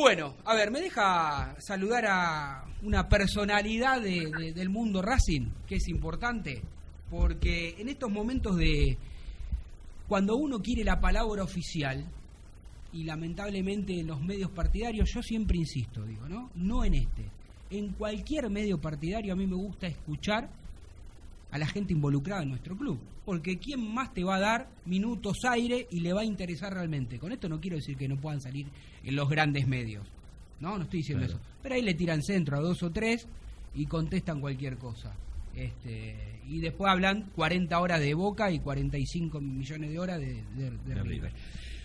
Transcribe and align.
Bueno, 0.00 0.34
a 0.46 0.54
ver, 0.54 0.70
me 0.70 0.80
deja 0.80 1.54
saludar 1.58 2.06
a 2.06 2.64
una 2.82 3.06
personalidad 3.06 4.00
del 4.00 4.70
mundo 4.70 5.02
Racing, 5.02 5.50
que 5.66 5.74
es 5.74 5.88
importante, 5.88 6.62
porque 7.10 7.76
en 7.78 7.90
estos 7.90 8.10
momentos 8.10 8.56
de 8.56 8.96
cuando 10.08 10.36
uno 10.36 10.60
quiere 10.60 10.84
la 10.84 11.02
palabra 11.02 11.42
oficial, 11.42 12.02
y 12.94 13.04
lamentablemente 13.04 14.00
en 14.00 14.06
los 14.06 14.22
medios 14.22 14.50
partidarios, 14.52 15.10
yo 15.12 15.22
siempre 15.22 15.58
insisto, 15.58 16.02
digo, 16.06 16.26
¿no? 16.30 16.50
No 16.54 16.82
en 16.82 16.94
este. 16.94 17.26
En 17.68 17.92
cualquier 17.92 18.48
medio 18.48 18.80
partidario 18.80 19.34
a 19.34 19.36
mí 19.36 19.46
me 19.46 19.56
gusta 19.56 19.86
escuchar 19.86 20.48
a 21.50 21.58
la 21.58 21.66
gente 21.66 21.92
involucrada 21.92 22.42
en 22.42 22.50
nuestro 22.50 22.76
club. 22.76 22.98
Porque 23.24 23.58
¿quién 23.58 23.92
más 23.92 24.12
te 24.12 24.24
va 24.24 24.36
a 24.36 24.40
dar 24.40 24.68
minutos 24.86 25.38
aire 25.48 25.86
y 25.90 26.00
le 26.00 26.12
va 26.12 26.22
a 26.22 26.24
interesar 26.24 26.72
realmente? 26.72 27.18
Con 27.18 27.32
esto 27.32 27.48
no 27.48 27.60
quiero 27.60 27.76
decir 27.76 27.96
que 27.96 28.08
no 28.08 28.16
puedan 28.16 28.40
salir 28.40 28.66
en 29.04 29.16
los 29.16 29.28
grandes 29.28 29.66
medios. 29.66 30.06
No, 30.60 30.76
no 30.76 30.84
estoy 30.84 31.00
diciendo 31.00 31.24
eso. 31.24 31.40
Pero 31.62 31.74
ahí 31.74 31.82
le 31.82 31.94
tiran 31.94 32.22
centro 32.22 32.56
a 32.56 32.60
dos 32.60 32.82
o 32.82 32.90
tres 32.90 33.26
y 33.74 33.86
contestan 33.86 34.40
cualquier 34.40 34.76
cosa. 34.76 35.14
Este, 35.54 36.40
y 36.48 36.60
después 36.60 36.90
hablan 36.90 37.30
40 37.34 37.78
horas 37.78 38.00
de 38.00 38.14
Boca 38.14 38.50
y 38.50 38.60
45 38.60 39.40
millones 39.40 39.90
de 39.90 39.98
horas 39.98 40.20
de, 40.20 41.02
River. 41.02 41.32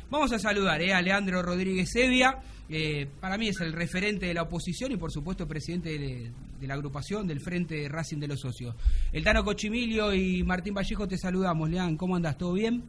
Vamos 0.10 0.32
a 0.34 0.40
saludar 0.40 0.82
eh, 0.82 0.94
a 0.94 1.02
Leandro 1.02 1.42
Rodríguez 1.42 1.96
Evia, 1.96 2.40
eh, 2.68 3.08
para 3.20 3.38
mí 3.38 3.50
es 3.50 3.62
el 3.62 3.74
referente 3.74 4.26
de 4.26 4.34
la 4.34 4.44
oposición 4.44 4.92
y 4.92 4.98
por 4.98 5.12
supuesto 5.12 5.48
presidente 5.48 5.98
de, 5.98 6.32
la 6.68 6.74
agrupación 6.74 7.28
del 7.28 7.40
Frente 7.40 7.88
Racing 7.88 8.18
de 8.18 8.28
los 8.28 8.40
Socios. 8.40 8.76
El 9.14 9.24
Tano 9.24 9.44
Cochimilio 9.44 10.14
y 10.14 10.44
Martín 10.44 10.74
Vallejo 10.74 11.08
te 11.08 11.18
saludamos. 11.18 11.70
Leandro, 11.70 11.98
¿cómo 11.98 12.16
andas? 12.16 12.38
¿Todo 12.38 12.54
bien? 12.54 12.84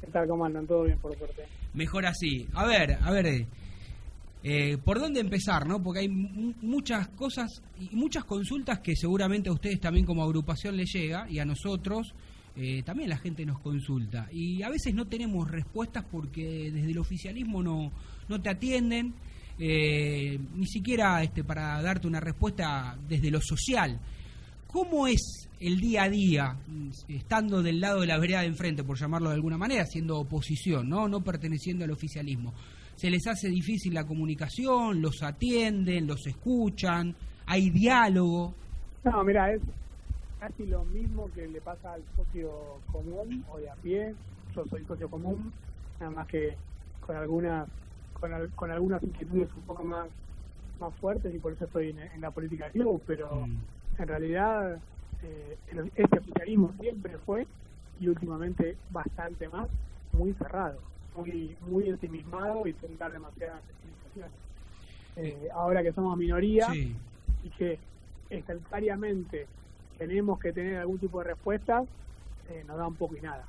¿Qué 0.00 0.06
tal? 0.06 0.28
¿Cómo 0.28 0.44
andan? 0.44 0.66
¿Todo 0.66 0.84
bien, 0.84 0.98
por 0.98 1.16
suerte? 1.18 1.42
Mejor 1.74 2.06
así. 2.06 2.46
A 2.54 2.64
ver, 2.64 2.96
a 3.02 3.10
ver, 3.10 3.46
eh, 4.44 4.78
¿por 4.84 5.00
dónde 5.00 5.18
empezar? 5.18 5.66
no 5.66 5.82
Porque 5.82 6.00
hay 6.00 6.08
muchas 6.08 7.08
cosas 7.08 7.60
y 7.80 7.96
muchas 7.96 8.24
consultas 8.24 8.78
que 8.78 8.94
seguramente 8.94 9.48
a 9.48 9.52
ustedes 9.52 9.80
también 9.80 10.06
como 10.06 10.22
agrupación 10.22 10.76
les 10.76 10.92
llega 10.92 11.28
y 11.28 11.40
a 11.40 11.44
nosotros 11.44 12.14
eh, 12.54 12.82
también 12.84 13.08
la 13.08 13.18
gente 13.18 13.44
nos 13.44 13.58
consulta 13.60 14.28
y 14.32 14.62
a 14.62 14.68
veces 14.68 14.94
no 14.94 15.06
tenemos 15.06 15.50
respuestas 15.50 16.04
porque 16.10 16.70
desde 16.72 16.90
el 16.90 16.98
oficialismo 16.98 17.62
no, 17.62 17.92
no 18.28 18.40
te 18.40 18.50
atienden, 18.50 19.14
eh, 19.58 20.38
ni 20.54 20.66
siquiera 20.66 21.22
este, 21.22 21.44
para 21.44 21.80
darte 21.82 22.06
una 22.06 22.20
respuesta 22.20 22.96
desde 23.08 23.30
lo 23.30 23.40
social. 23.40 23.98
¿Cómo 24.66 25.06
es 25.06 25.48
el 25.60 25.80
día 25.80 26.04
a 26.04 26.08
día, 26.10 26.56
estando 27.08 27.62
del 27.62 27.80
lado 27.80 28.00
de 28.00 28.06
la 28.06 28.18
vereda 28.18 28.40
de 28.40 28.48
enfrente, 28.48 28.84
por 28.84 28.98
llamarlo 28.98 29.30
de 29.30 29.36
alguna 29.36 29.56
manera, 29.56 29.86
siendo 29.86 30.18
oposición, 30.18 30.88
no, 30.88 31.08
no 31.08 31.22
perteneciendo 31.22 31.84
al 31.84 31.90
oficialismo? 31.90 32.52
¿Se 32.94 33.10
les 33.10 33.26
hace 33.26 33.48
difícil 33.48 33.94
la 33.94 34.04
comunicación? 34.04 35.00
¿Los 35.00 35.22
atienden? 35.22 36.06
¿Los 36.06 36.26
escuchan? 36.26 37.14
¿Hay 37.46 37.70
diálogo? 37.70 38.52
No, 39.04 39.24
mira, 39.24 39.52
es, 39.52 39.62
casi 40.38 40.66
lo 40.66 40.84
mismo 40.84 41.30
que 41.34 41.46
le 41.46 41.60
pasa 41.60 41.94
al 41.94 42.02
socio 42.16 42.50
común 42.92 43.44
o 43.50 43.58
de 43.58 43.70
a 43.70 43.74
pie. 43.76 44.14
Yo 44.54 44.64
soy 44.66 44.84
socio 44.84 45.08
común, 45.08 45.52
nada 46.00 46.10
más 46.10 46.26
que 46.26 46.56
con 47.00 47.16
algunas 47.16 47.68
con, 48.20 48.30
con 48.54 48.70
algunas 48.70 49.02
inquietudes 49.02 49.48
un 49.56 49.62
poco 49.62 49.84
más 49.84 50.08
más 50.80 50.94
fuertes 50.94 51.34
y 51.34 51.38
por 51.38 51.52
eso 51.52 51.64
estoy 51.64 51.90
en, 51.90 52.20
la 52.20 52.30
política 52.30 52.66
de 52.66 52.72
club, 52.72 53.02
pero 53.06 53.46
mm. 53.46 54.02
en 54.02 54.08
realidad 54.08 54.78
eh, 55.22 55.58
este 55.96 56.18
oficialismo 56.18 56.72
siempre 56.80 57.18
fue 57.18 57.46
y 58.00 58.08
últimamente 58.08 58.76
bastante 58.90 59.48
más 59.48 59.68
muy 60.12 60.32
cerrado, 60.34 60.78
muy 61.16 61.56
muy 61.68 61.88
ensimismado 61.88 62.66
y 62.66 62.72
sin 62.74 62.96
dar 62.96 63.12
demasiadas 63.12 63.60
explicaciones. 63.70 64.32
Eh, 65.16 65.48
ahora 65.52 65.82
que 65.82 65.92
somos 65.92 66.16
minoría 66.16 66.68
y 66.74 67.50
que 67.58 67.78
estatutariamente 68.30 69.46
tenemos 69.98 70.38
que 70.38 70.52
tener 70.52 70.76
algún 70.76 70.98
tipo 70.98 71.18
de 71.18 71.24
respuesta, 71.24 71.82
eh, 72.50 72.64
nos 72.66 72.78
da 72.78 72.86
un 72.86 72.94
poco 72.94 73.16
y 73.16 73.20
nada. 73.20 73.44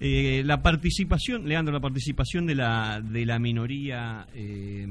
Eh, 0.00 0.42
la 0.44 0.62
participación, 0.62 1.48
Leandro, 1.48 1.74
la 1.74 1.80
participación 1.80 2.46
de 2.46 2.54
la, 2.54 3.00
de 3.00 3.26
la 3.26 3.40
minoría, 3.40 4.26
eh, 4.32 4.86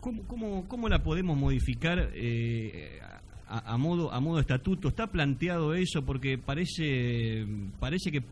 ¿cómo, 0.00 0.64
cómo, 0.68 0.88
la 0.88 1.02
podemos 1.02 1.36
modificar 1.36 2.10
eh, 2.14 3.00
a, 3.48 3.76
modo 3.76 4.12
a 4.12 4.20
modo 4.20 4.38
estatuto? 4.38 4.88
¿Está 4.88 5.08
planteado 5.08 5.74
eso? 5.74 6.02
Porque 6.02 6.38
parece, 6.38 7.44
parece 7.80 8.12
que 8.12 8.22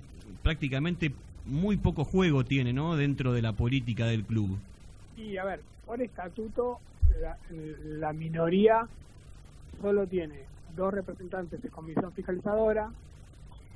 prácticamente 0.42 1.12
muy 1.46 1.78
poco 1.78 2.04
juego 2.04 2.44
tiene 2.44 2.72
¿no? 2.72 2.94
dentro 2.94 3.32
de 3.32 3.42
la 3.42 3.54
política 3.54 4.06
del 4.06 4.24
club. 4.24 4.56
Y 5.16 5.36
a 5.36 5.44
ver, 5.44 5.60
por 5.84 6.00
estatuto 6.00 6.78
la 7.84 8.12
minoría 8.12 8.86
solo 9.80 10.06
tiene 10.06 10.44
dos 10.76 10.94
representantes 10.94 11.60
de 11.60 11.68
comisión 11.68 12.12
fiscalizadora, 12.12 12.90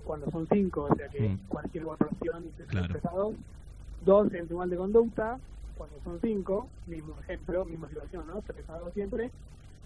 cuando 0.06 0.30
son 0.30 0.46
cinco, 0.50 0.88
o 0.90 0.96
sea 0.96 1.08
que 1.08 1.28
mm. 1.28 1.38
cualquier 1.48 1.82
evaluación 1.82 2.44
es 2.58 2.66
claro. 2.66 3.00
dos, 3.12 3.34
dos 4.04 4.34
en 4.34 4.46
tribunal 4.46 4.70
de 4.70 4.76
conducta, 4.76 5.38
cuando 5.76 5.96
son 6.04 6.20
cinco, 6.22 6.68
mismo 6.86 7.14
ejemplo, 7.20 7.64
misma 7.64 7.88
situación, 7.88 8.24
¿no? 8.28 8.40
Se 8.42 8.52
dos 8.62 8.94
siempre, 8.94 9.30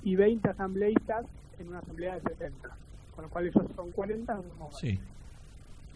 y 0.04 0.16
20 0.16 0.48
asambleístas 0.48 1.26
en 1.58 1.68
una 1.68 1.78
asamblea 1.78 2.14
de 2.14 2.20
70, 2.20 2.76
con 3.14 3.24
lo 3.24 3.30
cual 3.30 3.46
ellos 3.46 3.64
son 3.74 3.90
40, 3.90 4.34
no, 4.34 4.42
sí. 4.72 4.98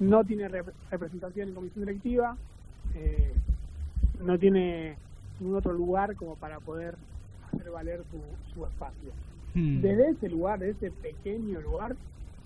no 0.00 0.24
tiene 0.24 0.48
representación 0.48 1.50
en 1.50 1.54
comisión 1.54 1.84
directiva, 1.84 2.36
eh, 2.94 3.32
no 4.20 4.38
tiene 4.38 4.96
ningún 5.38 5.56
otro 5.56 5.72
lugar 5.72 6.16
como 6.16 6.34
para 6.36 6.60
poder 6.60 6.96
hacer 7.52 7.70
valer 7.70 8.02
su, 8.10 8.54
su 8.54 8.66
espacio. 8.66 9.10
Hmm. 9.54 9.80
Desde 9.80 10.10
ese 10.10 10.28
lugar, 10.28 10.58
desde 10.58 10.88
ese 10.88 10.90
pequeño 10.90 11.60
lugar, 11.60 11.94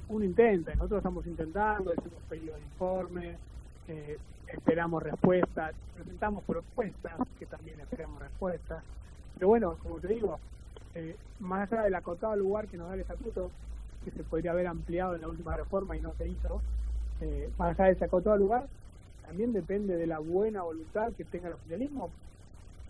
uno 0.09 0.25
intenta, 0.25 0.75
nosotros 0.75 0.99
estamos 0.99 1.27
intentando, 1.27 1.93
hicimos 1.93 2.23
pedido 2.29 2.57
de 2.57 2.63
informe, 2.63 3.39
eh, 3.87 4.19
esperamos 4.47 5.03
respuestas, 5.03 5.75
presentamos 5.95 6.45
propuestas 6.45 7.15
que 7.39 7.47
también 7.47 7.81
esperamos 7.81 8.21
respuestas. 8.21 8.83
Pero 9.35 9.49
bueno, 9.49 9.77
como 9.79 10.01
te 10.01 10.09
digo, 10.09 10.39
eh, 10.95 11.17
más 11.41 11.71
allá 11.71 11.83
del 11.83 11.95
acotado 11.95 12.35
lugar 12.37 12.69
que 12.69 12.77
nos 12.77 12.89
da 12.89 12.95
el 12.95 13.01
estatuto, 13.01 13.53
que 14.05 14.11
se 14.11 14.25
podría 14.25 14.53
haber 14.53 14.67
ampliado 14.67 15.15
en 15.15 15.21
la 15.21 15.29
última 15.29 15.57
reforma 15.57 15.97
y 15.97 16.01
no 16.01 16.15
se 16.15 16.29
hizo, 16.29 16.63
eh, 17.21 17.51
más 17.59 17.79
allá 17.79 17.89
de 17.89 17.93
ese 17.93 18.05
acotado 18.05 18.37
lugar, 18.37 18.69
también 19.23 19.53
depende 19.53 19.97
de 19.97 20.07
la 20.07 20.21
buena 20.21 20.63
voluntad 20.63 21.13
que 21.15 21.25
tenga 21.25 21.49
el 21.49 21.55
oficialismo 21.55 22.13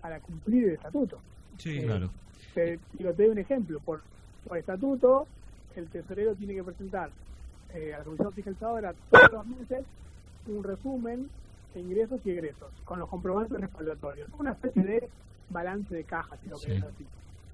para 0.01 0.21
cumplir 0.21 0.69
el 0.69 0.75
estatuto. 0.75 1.21
Sí, 1.59 1.83
claro 1.83 2.11
te, 2.55 2.79
te 2.97 3.13
doy 3.13 3.29
un 3.29 3.39
ejemplo, 3.39 3.81
por, 3.81 4.03
por 4.45 4.59
estatuto, 4.59 5.29
el 5.79 5.89
tesorero 5.89 6.35
tiene 6.35 6.55
que 6.55 6.65
presentar 6.65 7.11
eh, 7.75 7.95
a 7.95 7.99
la 7.99 8.05
Comisión 8.05 8.33
Fiscalizadora 8.33 8.95
todos 9.11 9.33
los 9.33 9.47
meses 9.47 9.85
un 10.47 10.65
resumen 10.65 11.29
de 11.75 11.81
ingresos 11.81 12.21
y 12.25 12.31
egresos, 12.31 12.71
con 12.85 12.99
los 12.99 13.09
comprobantes 13.09 13.61
respaldatorios. 13.61 14.29
Una 14.39 14.53
especie 14.53 14.83
de 14.83 15.09
balance 15.51 15.95
de 15.95 16.05
caja, 16.05 16.37
si 16.43 16.49
lo 16.49 16.59
querés 16.59 16.83
así, 16.83 17.07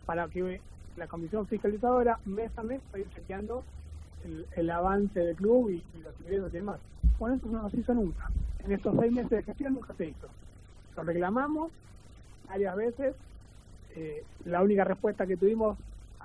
para 0.07 0.29
que 0.29 0.61
la 0.97 1.07
Comisión 1.07 1.47
Fiscalizadora 1.47 2.19
mes 2.25 2.51
a 2.57 2.63
mes 2.63 2.81
vaya 2.93 3.05
chequeando 3.15 3.65
el, 4.57 4.71
avance 4.71 5.21
del 5.21 5.37
club 5.37 5.71
y, 5.71 5.83
los 6.03 6.19
ingresos 6.21 6.51
y 6.53 6.57
demás. 6.57 6.81
Bueno, 7.19 7.37
eso 7.37 7.49
no 7.49 7.69
se 7.69 7.79
hizo 7.79 7.93
nunca. 7.95 8.31
En 8.65 8.73
estos 8.73 8.95
seis 8.99 9.13
meses 9.13 9.31
de 9.31 9.43
gestión 9.43 9.75
nunca 9.75 9.93
se 9.95 10.07
hizo. 10.07 10.29
Lo 10.97 11.03
reclamamos 11.03 11.73
varias 12.49 12.77
veces, 12.77 13.15
eh, 13.97 14.25
la 14.45 14.63
única 14.63 14.85
respuesta 14.85 15.27
que 15.27 15.37
tuvimos 15.37 15.77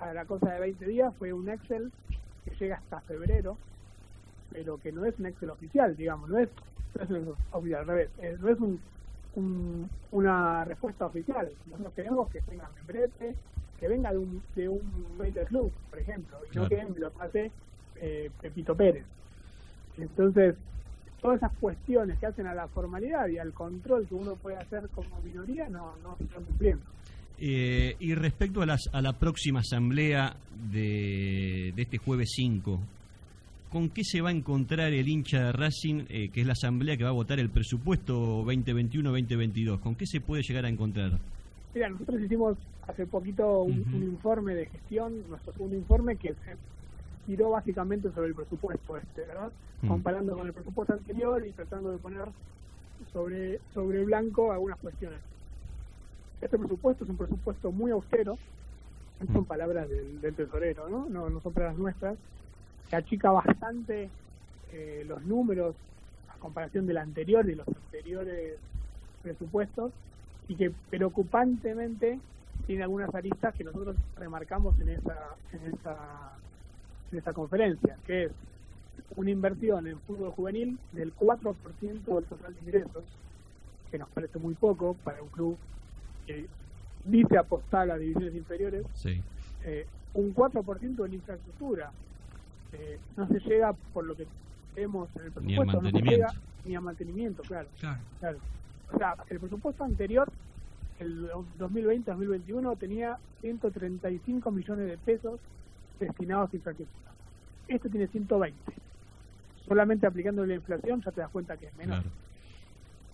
a 0.02 0.14
la 0.14 0.26
cosa 0.26 0.52
de 0.52 0.60
20 0.60 0.86
días 0.86 1.14
fue 1.18 1.34
un 1.34 1.50
Excel 1.50 1.92
que 2.46 2.56
llega 2.56 2.78
hasta 2.78 3.02
febrero, 3.02 3.58
pero 4.52 4.78
que 4.78 4.92
no 4.92 5.06
es 5.06 5.18
un 5.20 5.28
Excel 5.28 5.50
oficial, 5.50 5.96
digamos, 5.96 6.30
no 6.30 6.40
es, 6.40 6.50
no 6.96 7.04
es 7.04 7.10
un 7.10 7.36
oficial, 7.52 7.82
al 7.82 7.88
revés, 7.88 8.10
eh, 8.20 8.38
no 8.40 8.50
es 8.50 8.60
un, 8.60 9.90
una 10.12 10.66
respuesta 10.66 11.06
oficial. 11.06 11.50
Nosotros 11.68 11.94
queremos 11.94 12.30
que 12.30 12.42
tenga 12.42 12.70
membrete, 12.76 13.36
que 13.80 13.88
venga 13.88 14.12
de 14.12 14.18
un, 14.18 14.42
de 14.56 14.70
un 14.70 14.82
club, 15.48 15.72
por 15.90 16.00
ejemplo, 16.00 16.38
y 16.52 16.56
no 16.56 16.68
que 16.68 16.86
lo 16.98 17.12
pase 17.12 17.52
eh, 17.96 18.30
Pepito 18.42 18.76
Pérez. 18.76 19.06
Entonces, 19.98 20.56
todas 21.22 21.38
esas 21.38 21.52
cuestiones 21.58 22.18
que 22.20 22.26
hacen 22.26 22.48
a 22.48 22.54
la 22.54 22.68
formalidad 22.68 23.28
y 23.28 23.38
al 23.38 23.54
control 23.54 24.08
que 24.08 24.16
uno 24.16 24.36
puede 24.36 24.58
hacer 24.58 24.88
como 24.90 25.20
minoría 25.24 25.70
no, 25.70 25.94
no 26.04 26.16
se 26.18 26.24
están 26.24 26.44
cumpliendo. 26.44 26.84
Eh, 27.42 27.96
y 28.00 28.16
respecto 28.16 28.62
a, 28.62 28.66
las, 28.66 28.90
a 28.92 29.02
la 29.02 29.14
próxima 29.14 29.62
asamblea 29.62 30.36
de, 30.72 31.72
de, 31.74 31.82
este 31.82 31.98
jueves 31.98 32.34
5, 32.36 32.80
¿con 33.72 33.90
qué 33.90 34.04
se 34.04 34.20
va 34.20 34.30
a 34.30 34.34
encontrar 34.34 34.92
el 34.92 35.08
hincha 35.08 35.46
de 35.46 35.52
Racing, 35.54 36.04
eh, 36.10 36.30
que 36.34 36.42
es 36.42 36.48
la 36.48 36.52
asamblea 36.52 36.98
que 36.98 37.06
va 37.06 37.12
a 37.12 37.14
votar 37.14 37.40
el 37.40 37.50
presupuesto 37.50 38.44
2021-2022? 38.44 39.80
¿Con 39.80 39.96
qué 39.96 40.06
se 40.06 40.20
puede 40.20 40.44
llegar 40.44 40.66
a 40.66 40.70
encontrar? 40.70 41.18
Mira, 41.74 41.88
nosotros 41.88 42.22
hicimos 42.22 42.58
hace 42.88 43.06
poquito 43.06 43.64
un, 43.64 43.86
informe 43.94 44.54
de 44.54 44.66
gestión, 44.66 45.14
nuestro 45.30 45.54
segundo 45.54 45.78
informe, 45.78 46.18
que 46.18 46.30
se 46.30 46.58
tiró 47.26 47.52
básicamente 47.52 48.12
sobre 48.12 48.28
el 48.28 48.36
presupuesto 48.36 48.98
este, 48.98 49.22
¿verdad? 49.22 49.52
Comparando 49.88 50.36
con 50.36 50.46
el 50.46 50.52
presupuesto 50.52 50.94
anterior 50.94 51.46
y 51.48 51.52
tratando 51.52 51.92
de 51.92 52.00
poner 52.00 52.26
sobre, 53.14 53.62
sobre 53.74 54.04
blanco 54.04 54.52
algunas 54.52 54.78
cuestiones 54.80 55.20
este 56.42 56.58
presupuesto 56.58 57.04
es 57.04 57.10
un 57.10 57.18
presupuesto 57.18 57.72
muy 57.72 57.92
austero, 57.92 58.38
son 59.34 59.46
palabras 59.46 59.90
del, 59.90 60.34
tesorero, 60.34 60.88
¿no? 60.88 61.08
¿no? 61.10 61.30
No 61.30 61.42
son 61.42 61.52
palabras 61.52 61.78
nuestras, 61.78 62.18
que 62.90 62.96
achica 62.96 63.32
bastante 63.32 64.10
eh, 64.72 65.04
los 65.08 65.22
números 65.24 65.76
a 66.34 66.40
comparación 66.40 66.88
del 66.88 66.98
anterior 66.98 67.48
y 67.50 67.56
los 67.56 67.68
anteriores 67.68 68.58
presupuestos 69.22 69.92
y 70.48 70.56
que 70.56 70.72
preocupantemente 70.90 72.20
tiene 72.66 72.84
algunas 72.84 73.14
aristas 73.14 73.54
que 73.56 73.64
nosotros 73.64 73.96
remarcamos 74.18 74.80
en 74.80 74.90
esa 74.90 75.18
en 75.52 75.74
esa 75.74 76.32
en 77.12 77.18
esa 77.18 77.34
conferencia, 77.34 77.98
que 78.06 78.26
es 78.26 78.32
una 79.16 79.32
inversión 79.32 79.88
en 79.88 80.00
fútbol 80.02 80.32
juvenil 80.32 80.78
del 80.92 81.16
4% 81.16 81.56
del 81.84 82.26
total 82.26 82.54
de 82.54 82.60
ingresos, 82.62 83.04
que 83.92 83.98
nos 83.98 84.10
parece 84.10 84.38
muy 84.40 84.54
poco 84.54 84.96
para 85.04 85.22
un 85.22 85.30
club 85.30 85.58
que 86.30 86.46
dice 87.06 87.38
apostar 87.40 87.90
a 87.90 87.98
divisiones 87.98 88.36
inferiores, 88.36 88.86
eh, 89.66 89.88
un 90.14 90.36
4% 90.36 91.06
en 91.06 91.14
infraestructura. 91.14 91.92
Eh, 92.72 93.00
no 93.18 93.28
se 93.28 93.40
llega 93.40 93.74
por 93.94 94.06
lo 94.06 94.16
que 94.16 94.28
vemos 94.76 95.10
en 95.16 95.24
el 95.24 95.32
presupuesto, 95.32 95.82
no 95.82 95.90
se 95.90 96.02
llega 96.04 96.34
ni 96.66 96.76
a 96.76 96.82
mantenimiento, 96.82 97.42
claro. 97.42 97.68
claro. 98.20 98.38
O 98.94 98.98
sea, 98.98 99.16
el 99.28 99.40
presupuesto 99.40 99.84
anterior, 99.84 100.32
el 101.00 101.32
2020-2021, 101.58 102.78
tenía 102.78 103.18
135 103.42 104.52
millones 104.52 104.88
de 104.88 104.98
pesos 105.00 105.40
destinados 106.00 106.54
a 106.54 106.56
infraestructura. 106.56 107.12
Este 107.68 107.90
tiene 107.90 108.08
120. 108.08 108.56
Solamente 109.68 110.06
aplicando 110.06 110.46
la 110.46 110.54
inflación 110.54 111.02
ya 111.02 111.12
te 111.12 111.22
das 111.22 111.30
cuenta 111.32 111.58
que 111.58 111.68
es 111.68 111.76
menor. 111.76 112.04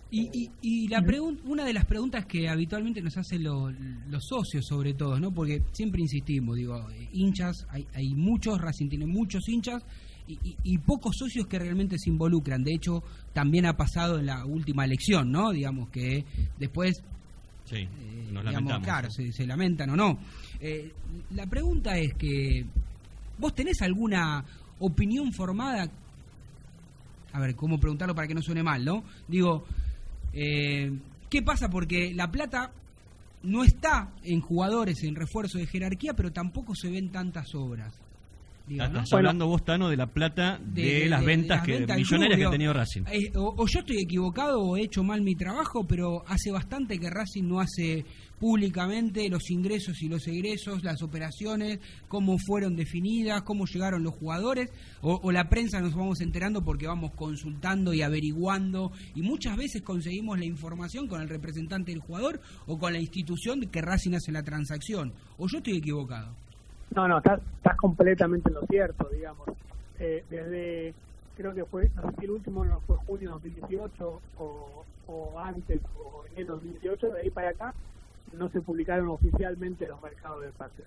Y, 0.08 0.50
y, 0.62 0.88
la 0.88 1.04
una 1.44 1.64
de 1.64 1.72
las 1.72 1.84
preguntas 1.84 2.26
que 2.26 2.48
habitualmente 2.48 3.02
nos 3.02 3.16
hacen 3.16 3.42
los 3.42 4.24
socios, 4.24 4.64
sobre 4.64 4.94
todo, 4.94 5.18
¿no? 5.18 5.32
Porque 5.32 5.62
siempre 5.72 6.00
insistimos, 6.00 6.56
digo, 6.56 6.86
hinchas, 7.12 7.66
hay, 7.70 7.86
hay 7.92 8.14
muchos, 8.14 8.60
Racing 8.60 8.88
tiene 8.88 9.06
muchos 9.06 9.48
hinchas 9.48 9.82
y, 10.28 10.78
pocos 10.78 11.16
socios 11.16 11.46
que 11.46 11.58
realmente 11.58 11.98
se 11.98 12.10
involucran. 12.10 12.62
De 12.64 12.74
hecho, 12.74 13.02
también 13.32 13.66
ha 13.66 13.76
pasado 13.76 14.18
en 14.18 14.26
la 14.26 14.44
última 14.44 14.84
elección, 14.84 15.30
¿no? 15.30 15.50
Digamos 15.50 15.88
que 15.90 16.24
después 16.58 17.02
Sí, 17.64 17.78
eh, 17.78 18.28
nos 18.30 18.44
digamos, 18.44 18.80
claro, 18.80 19.10
se, 19.10 19.46
lamentan 19.46 19.90
o 19.90 19.96
no. 19.96 20.18
Eh, 20.60 20.92
la 21.34 21.46
pregunta 21.46 21.98
es 21.98 22.14
que, 22.14 22.64
¿vos 23.38 23.54
tenés 23.54 23.82
alguna 23.82 24.44
opinión 24.78 25.32
formada? 25.32 25.88
A 27.32 27.40
ver, 27.40 27.56
¿cómo 27.56 27.78
preguntarlo 27.78 28.14
para 28.14 28.28
que 28.28 28.34
no 28.34 28.42
suene 28.42 28.62
mal, 28.62 28.84
no? 28.84 29.02
Digo, 29.26 29.64
eh, 30.36 30.92
¿Qué 31.30 31.42
pasa? 31.42 31.68
Porque 31.68 32.12
La 32.14 32.30
Plata 32.30 32.72
no 33.42 33.64
está 33.64 34.12
en 34.22 34.40
jugadores 34.40 35.02
en 35.02 35.14
refuerzo 35.14 35.58
de 35.58 35.66
jerarquía, 35.66 36.14
pero 36.14 36.32
tampoco 36.32 36.74
se 36.74 36.90
ven 36.90 37.10
tantas 37.10 37.54
obras. 37.54 37.94
Estás 38.68 39.12
hablando 39.12 39.46
vos, 39.46 39.64
Tano, 39.64 39.88
de 39.88 39.96
la 39.96 40.08
plata 40.08 40.58
de, 40.60 41.06
las 41.08 41.24
ventas 41.24 41.62
que, 41.62 41.86
millonarias 41.86 42.38
que 42.38 42.44
ha 42.44 42.50
tenido 42.50 42.72
Racing. 42.72 43.02
Eh, 43.12 43.30
o, 43.36 43.64
yo 43.66 43.78
estoy 43.78 44.00
equivocado 44.00 44.60
o 44.60 44.76
he 44.76 44.82
hecho 44.82 45.04
mal 45.04 45.22
mi 45.22 45.36
trabajo, 45.36 45.86
pero 45.86 46.24
hace 46.26 46.50
bastante 46.50 46.98
que 46.98 47.08
Racing 47.08 47.44
no 47.44 47.60
hace 47.60 48.04
públicamente 48.40 49.28
los 49.28 49.50
ingresos 49.50 50.02
y 50.02 50.08
los 50.08 50.26
egresos, 50.26 50.82
las 50.82 51.00
operaciones, 51.02 51.78
cómo 52.08 52.38
fueron 52.38 52.74
definidas, 52.74 53.42
cómo 53.42 53.66
llegaron 53.66 54.02
los 54.02 54.14
jugadores, 54.14 54.70
o, 55.00 55.30
la 55.30 55.48
prensa 55.48 55.80
nos 55.80 55.94
vamos 55.94 56.20
enterando 56.20 56.64
porque 56.64 56.88
vamos 56.88 57.12
consultando 57.14 57.94
y 57.94 58.02
averiguando, 58.02 58.90
y 59.14 59.22
muchas 59.22 59.56
veces 59.56 59.82
conseguimos 59.82 60.38
la 60.40 60.44
información 60.44 61.06
con 61.06 61.22
el 61.22 61.28
representante 61.28 61.92
del 61.92 62.00
jugador 62.00 62.40
o 62.66 62.78
con 62.78 62.92
la 62.92 62.98
institución 62.98 63.60
que 63.60 63.80
Racing 63.80 64.14
hace 64.14 64.32
la 64.32 64.42
transacción. 64.42 65.14
¿O 65.38 65.46
yo 65.46 65.58
estoy 65.58 65.76
equivocado? 65.76 66.34
No, 66.94 67.08
no, 67.08 67.18
estás, 67.18 67.40
estás 67.56 67.76
completamente 67.76 68.48
en 68.48 68.54
lo 68.54 68.62
cierto, 68.66 69.08
digamos. 69.08 69.48
Eh, 69.98 70.24
desde, 70.28 70.94
creo 71.36 71.54
que 71.54 71.64
fue, 71.64 71.90
no 71.94 72.02
sé 72.02 72.16
si 72.18 72.24
el 72.24 72.30
último 72.32 72.64
no 72.64 72.80
fue 72.80 72.96
junio 73.06 73.30
2018 73.32 74.20
o, 74.38 74.84
o 75.06 75.38
antes, 75.38 75.80
o 75.98 76.24
enero 76.32 76.54
2018, 76.54 77.08
de 77.12 77.20
ahí 77.20 77.30
para 77.30 77.50
acá, 77.50 77.74
no 78.32 78.48
se 78.50 78.60
publicaron 78.60 79.08
oficialmente 79.08 79.86
los 79.86 80.00
mercados 80.02 80.42
de 80.42 80.48
espacio. 80.48 80.84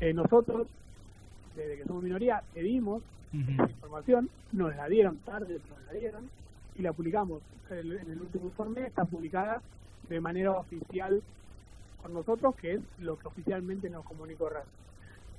Eh, 0.00 0.12
nosotros, 0.12 0.68
desde 1.56 1.78
que 1.78 1.84
somos 1.84 2.02
minoría, 2.02 2.42
pedimos 2.52 3.02
esa 3.32 3.70
información, 3.70 4.28
nos 4.52 4.74
la 4.74 4.88
dieron 4.88 5.18
tarde, 5.18 5.60
nos 5.68 5.82
la 5.86 5.92
dieron, 5.92 6.30
y 6.74 6.82
la 6.82 6.92
publicamos. 6.92 7.42
en 7.70 8.10
el 8.10 8.20
último 8.20 8.46
informe 8.46 8.86
está 8.86 9.04
publicada 9.04 9.60
de 10.08 10.20
manera 10.20 10.52
oficial 10.52 11.22
con 12.02 12.14
nosotros, 12.14 12.54
que 12.56 12.74
es 12.74 12.80
lo 12.98 13.16
que 13.18 13.28
oficialmente 13.28 13.90
nos 13.90 14.04
comunicó 14.04 14.48
RAS. 14.48 14.64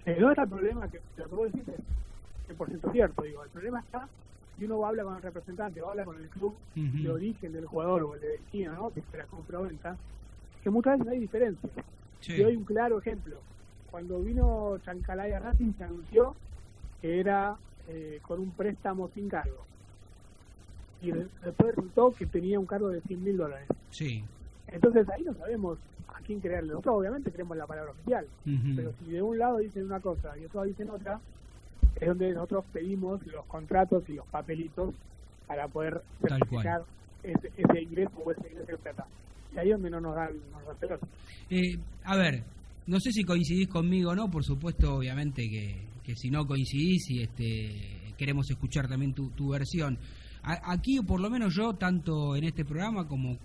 No 0.05 0.29
está 0.29 0.43
el 0.43 0.49
problema 0.49 0.87
que 0.89 0.99
te 1.15 1.27
lo 1.27 1.43
decir 1.43 1.63
es 2.49 2.55
por 2.55 2.67
ciento 2.67 2.91
cierto, 2.91 3.21
digo, 3.23 3.43
el 3.43 3.49
problema 3.49 3.79
está 3.79 4.07
si 4.57 4.65
uno 4.65 4.85
habla 4.85 5.03
con 5.03 5.15
el 5.15 5.21
representante 5.21 5.81
o 5.81 5.89
habla 5.89 6.05
con 6.05 6.17
el 6.17 6.29
club 6.29 6.55
de 6.75 7.09
origen 7.09 7.53
del 7.53 7.65
jugador 7.65 8.03
o 8.03 8.15
el 8.15 8.21
de 8.21 8.27
destino, 8.29 8.73
¿no? 8.73 8.91
que 8.91 8.99
espera 8.99 9.25
compra 9.25 9.59
o 9.59 9.63
venta, 9.63 9.97
que 10.63 10.69
muchas 10.69 10.99
veces 10.99 11.13
hay 11.13 11.19
diferencias. 11.19 11.71
Y 12.27 12.41
hoy 12.43 12.55
un 12.55 12.65
claro 12.65 12.99
ejemplo. 12.99 13.37
Cuando 13.89 14.21
vino 14.21 14.77
Chancalaya 14.85 15.39
Racing 15.39 15.73
se 15.77 15.83
anunció 15.83 16.35
que 17.01 17.19
era 17.19 17.57
eh, 17.87 18.19
con 18.21 18.39
un 18.39 18.51
préstamo 18.51 19.09
sin 19.15 19.27
cargo. 19.27 19.65
Y 21.01 21.11
después 21.11 21.75
resultó 21.75 22.13
que 22.13 22.27
tenía 22.27 22.59
un 22.59 22.67
cargo 22.67 22.89
de 22.89 23.01
100 23.01 23.23
mil 23.23 23.37
dólares. 23.37 23.67
Sí. 23.89 24.23
Entonces 24.67 25.07
ahí 25.09 25.23
no 25.23 25.33
sabemos 25.33 25.77
a 26.07 26.19
quién 26.21 26.39
creerle. 26.39 26.69
Nosotros 26.69 26.95
obviamente 26.99 27.31
creemos 27.31 27.57
la 27.57 27.67
palabra 27.67 27.91
oficial, 27.91 28.25
pero 28.75 28.93
si 28.99 29.11
de 29.11 29.21
un 29.21 29.37
lado 29.37 29.57
dicen 29.57 29.85
una 29.85 29.99
cosa 29.99 30.37
y 30.37 30.45
otro 30.45 30.63
dicen 30.63 30.89
otra, 30.89 31.19
es 31.99 32.07
donde 32.07 32.33
nosotros 32.33 32.65
pedimos 32.71 33.25
los 33.27 33.45
contratos 33.45 34.03
y 34.09 34.13
los 34.13 34.25
papelitos 34.27 34.95
para 35.47 35.67
poder 35.67 36.01
certificar 36.21 36.83
ese, 37.23 37.51
ese, 37.57 37.81
ingreso 37.81 38.11
o 38.25 38.31
ese 38.31 38.47
ingreso 38.47 38.71
de 38.71 38.77
plata. 38.77 39.05
Y 39.53 39.57
ahí 39.59 39.67
es 39.67 39.73
donde 39.73 39.89
no 39.89 39.99
nos 39.99 40.15
dan 40.15 40.33
los 40.63 40.99
eh, 41.49 41.77
A 42.05 42.15
ver, 42.15 42.43
no 42.87 42.99
sé 42.99 43.11
si 43.11 43.23
coincidís 43.23 43.67
conmigo 43.67 44.11
o 44.11 44.15
no, 44.15 44.29
por 44.29 44.43
supuesto, 44.43 44.95
obviamente 44.95 45.43
que, 45.49 45.85
que 46.03 46.15
si 46.15 46.29
no 46.29 46.45
coincidís 46.45 47.09
y 47.09 47.23
este 47.23 48.01
queremos 48.17 48.49
escuchar 48.51 48.87
también 48.87 49.13
tu, 49.13 49.29
tu 49.31 49.49
versión. 49.49 49.97
aquí, 50.43 50.99
por 51.07 51.19
lo 51.19 51.29
menos 51.29 51.55
yo, 51.55 51.73
tanto 51.73 52.35
en 52.35 52.43
este 52.43 52.63
programa 52.63 53.07
como 53.07 53.35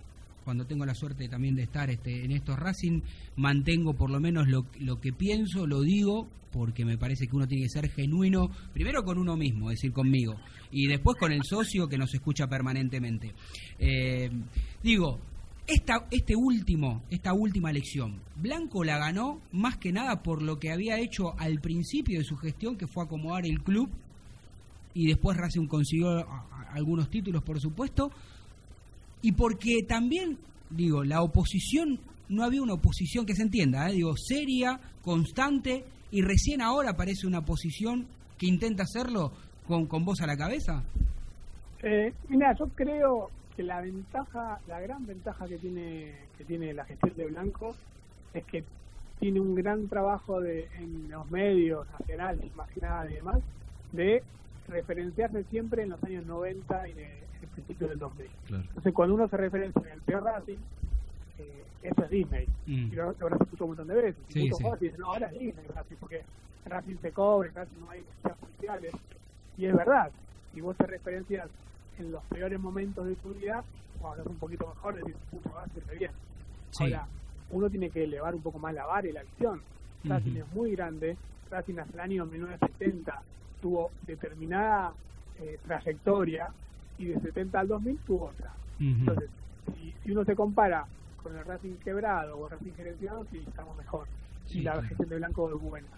cuando 0.47 0.65
tengo 0.65 0.87
la 0.87 0.95
suerte 0.95 1.29
también 1.29 1.57
de 1.57 1.65
estar 1.65 1.91
este, 1.91 2.25
en 2.25 2.31
estos 2.31 2.57
Racing, 2.57 3.01
mantengo 3.35 3.95
por 3.95 4.11
lo 4.11 4.21
menos 4.21 4.47
lo, 4.47 4.65
lo 4.79 5.01
que 5.01 5.13
pienso, 5.13 5.67
lo 5.67 5.81
digo, 5.81 6.29
porque 6.53 6.85
me 6.85 6.97
parece 6.97 7.27
que 7.27 7.35
uno 7.35 7.49
tiene 7.49 7.65
que 7.65 7.69
ser 7.69 7.91
genuino, 7.91 8.49
primero 8.73 9.03
con 9.03 9.19
uno 9.19 9.37
mismo, 9.37 9.73
es 9.73 9.79
decir, 9.79 9.93
conmigo, 9.93 10.37
y 10.71 10.87
después 10.87 11.17
con 11.19 11.33
el 11.33 11.43
socio 11.43 11.89
que 11.89 11.99
nos 11.99 12.15
escucha 12.15 12.47
permanentemente. 12.47 13.35
Eh, 13.81 14.31
digo, 14.85 15.19
esta, 15.67 16.07
este 16.13 16.37
último, 16.37 17.03
esta 17.11 17.33
última 17.33 17.73
elección, 17.73 18.21
Blanco 18.37 18.85
la 18.85 18.99
ganó 18.99 19.41
más 19.51 19.79
que 19.79 19.91
nada 19.91 20.23
por 20.23 20.43
lo 20.43 20.61
que 20.61 20.71
había 20.71 21.01
hecho 21.01 21.37
al 21.41 21.61
principio 21.61 22.21
de 22.21 22.25
su 22.25 22.37
gestión, 22.37 22.77
que 22.77 22.87
fue 22.87 23.03
acomodar 23.03 23.45
el 23.47 23.65
club, 23.65 23.91
y 24.95 25.09
después 25.09 25.37
Racing 25.37 25.67
consiguió 25.67 26.25
algunos 26.71 27.11
títulos, 27.11 27.43
por 27.43 27.61
supuesto, 27.61 28.13
y 29.27 29.33
porque 29.33 29.83
también, 29.83 30.39
digo, 30.71 31.03
la 31.03 31.21
oposición, 31.21 31.99
no 32.29 32.45
había 32.45 32.63
una 32.63 32.75
oposición 32.75 33.27
que 33.27 33.35
se 33.35 33.43
entienda, 33.43 33.91
¿eh? 33.91 33.95
digo, 33.95 34.17
seria, 34.17 34.79
constante, 35.03 35.85
y 36.13 36.23
recién 36.23 36.63
ahora 36.63 36.91
aparece 36.91 37.27
una 37.27 37.41
oposición 37.41 38.07
que 38.39 38.47
intenta 38.47 38.85
hacerlo 38.85 39.33
con, 39.67 39.87
con 39.87 40.05
voz 40.05 40.21
a 40.21 40.29
la 40.29 40.37
cabeza. 40.37 40.85
Eh, 41.83 42.13
mira, 42.29 42.55
yo 42.57 42.69
creo 42.69 43.33
que 43.57 43.65
la 43.65 43.81
ventaja, 43.81 44.61
la 44.69 44.79
gran 44.79 45.05
ventaja 45.05 45.49
que 45.49 45.59
tiene 45.59 46.15
que 46.39 46.45
tiene 46.45 46.73
la 46.73 46.85
gestión 46.85 47.17
de 47.17 47.27
Blanco 47.27 47.75
es 48.33 48.45
que 48.45 48.63
tiene 49.19 49.41
un 49.41 49.57
gran 49.57 49.89
trabajo 49.89 50.41
de, 50.41 50.69
en 50.79 51.11
los 51.11 51.29
medios 51.33 51.85
nacionales, 51.99 52.55
más 52.55 52.69
y 52.77 53.15
demás, 53.15 53.41
de 53.91 54.23
referenciarse 54.69 55.43
siempre 55.51 55.83
en 55.83 55.89
los 55.89 56.05
años 56.05 56.25
90 56.27 56.89
y 56.91 56.93
de 56.93 57.26
el 57.43 57.49
principio 57.49 57.89
del 57.89 57.99
2000. 57.99 58.31
Entonces, 58.51 58.95
cuando 58.95 59.15
uno 59.15 59.29
se 59.29 59.37
referencia 59.37 59.83
en 59.83 59.93
el 59.93 60.01
peor 60.03 60.25
Racing, 60.25 60.59
eh, 61.39 61.65
eso 61.83 62.05
es 62.05 62.11
Disney. 62.11 62.47
Mm. 62.67 62.73
Y 62.73 62.91
lo, 62.91 63.11
habrás 63.11 63.41
escuchado 63.41 63.65
un 63.65 63.71
montón 63.71 63.89
de 63.89 63.95
veces. 63.95 64.23
Sí, 64.29 64.47
y 64.47 64.53
sí. 64.53 64.65
dicen, 64.81 65.01
no, 65.01 65.07
ahora 65.07 65.27
es 65.29 65.39
Disney 65.39 65.67
Racing, 65.75 65.97
porque 65.97 66.23
Racing 66.65 66.97
se 66.97 67.13
cobre, 67.13 67.51
Racing 67.51 67.81
no 67.81 67.91
hay 67.91 68.01
necesidades 68.01 68.39
policiales. 68.39 68.95
Y 69.59 69.67
es 69.67 69.75
verdad, 69.75 70.11
si 70.53 70.61
vos 70.61 70.77
te 70.77 70.87
referencias 70.87 71.49
en 71.99 72.13
los 72.13 72.23
peores 72.25 72.61
momentos 72.61 73.07
de 73.07 73.15
tu 73.17 73.33
vida, 73.35 73.65
cuando 74.01 74.23
hablas 74.23 74.27
un 74.27 74.39
poquito 74.39 74.67
mejor, 74.69 74.97
decís, 74.97 75.17
puto, 75.31 75.51
va 75.55 75.63
a 75.63 75.95
bien. 75.95 76.11
Ahora, 76.79 77.07
uno 77.51 77.71
tiene 77.71 77.91
que 77.91 78.05
elevar 78.05 78.35
un 78.35 78.43
poco 78.43 78.59
más 78.59 78.75
la 78.75 78.87
vara 78.87 79.09
y 79.09 79.13
la 79.13 79.23
visión. 79.23 79.63
Racing 80.05 80.37
es 80.37 80.55
muy 80.55 80.73
grande, 80.73 81.17
Racing 81.51 81.79
hasta 81.79 81.95
el 81.95 82.01
año 82.01 82.27
1970 82.27 83.23
tuvo 83.61 83.91
determinada 84.07 84.93
eh, 85.41 85.59
trayectoria 85.67 86.49
y 86.99 87.07
de 87.07 87.21
70 87.21 87.61
al 87.61 87.69
2000 87.69 87.99
tuvo 88.07 88.27
otra. 88.27 88.53
Entonces, 88.79 89.31
si, 90.03 90.13
uno 90.13 90.25
se 90.25 90.35
compara 90.35 90.87
con 91.23 91.37
el 91.37 91.45
Racing 91.45 91.77
quebrado 91.77 92.37
o 92.37 92.45
el 92.47 92.53
Racing 92.53 92.73
gerenciado, 92.77 93.27
sí 93.31 93.43
estamos 93.47 93.77
mejor. 93.77 94.07
y 94.51 94.61
la 94.61 94.83
gestión 94.83 95.09
de 95.09 95.17
Blanco 95.17 95.55
es 95.55 95.61
buena. 95.61 95.89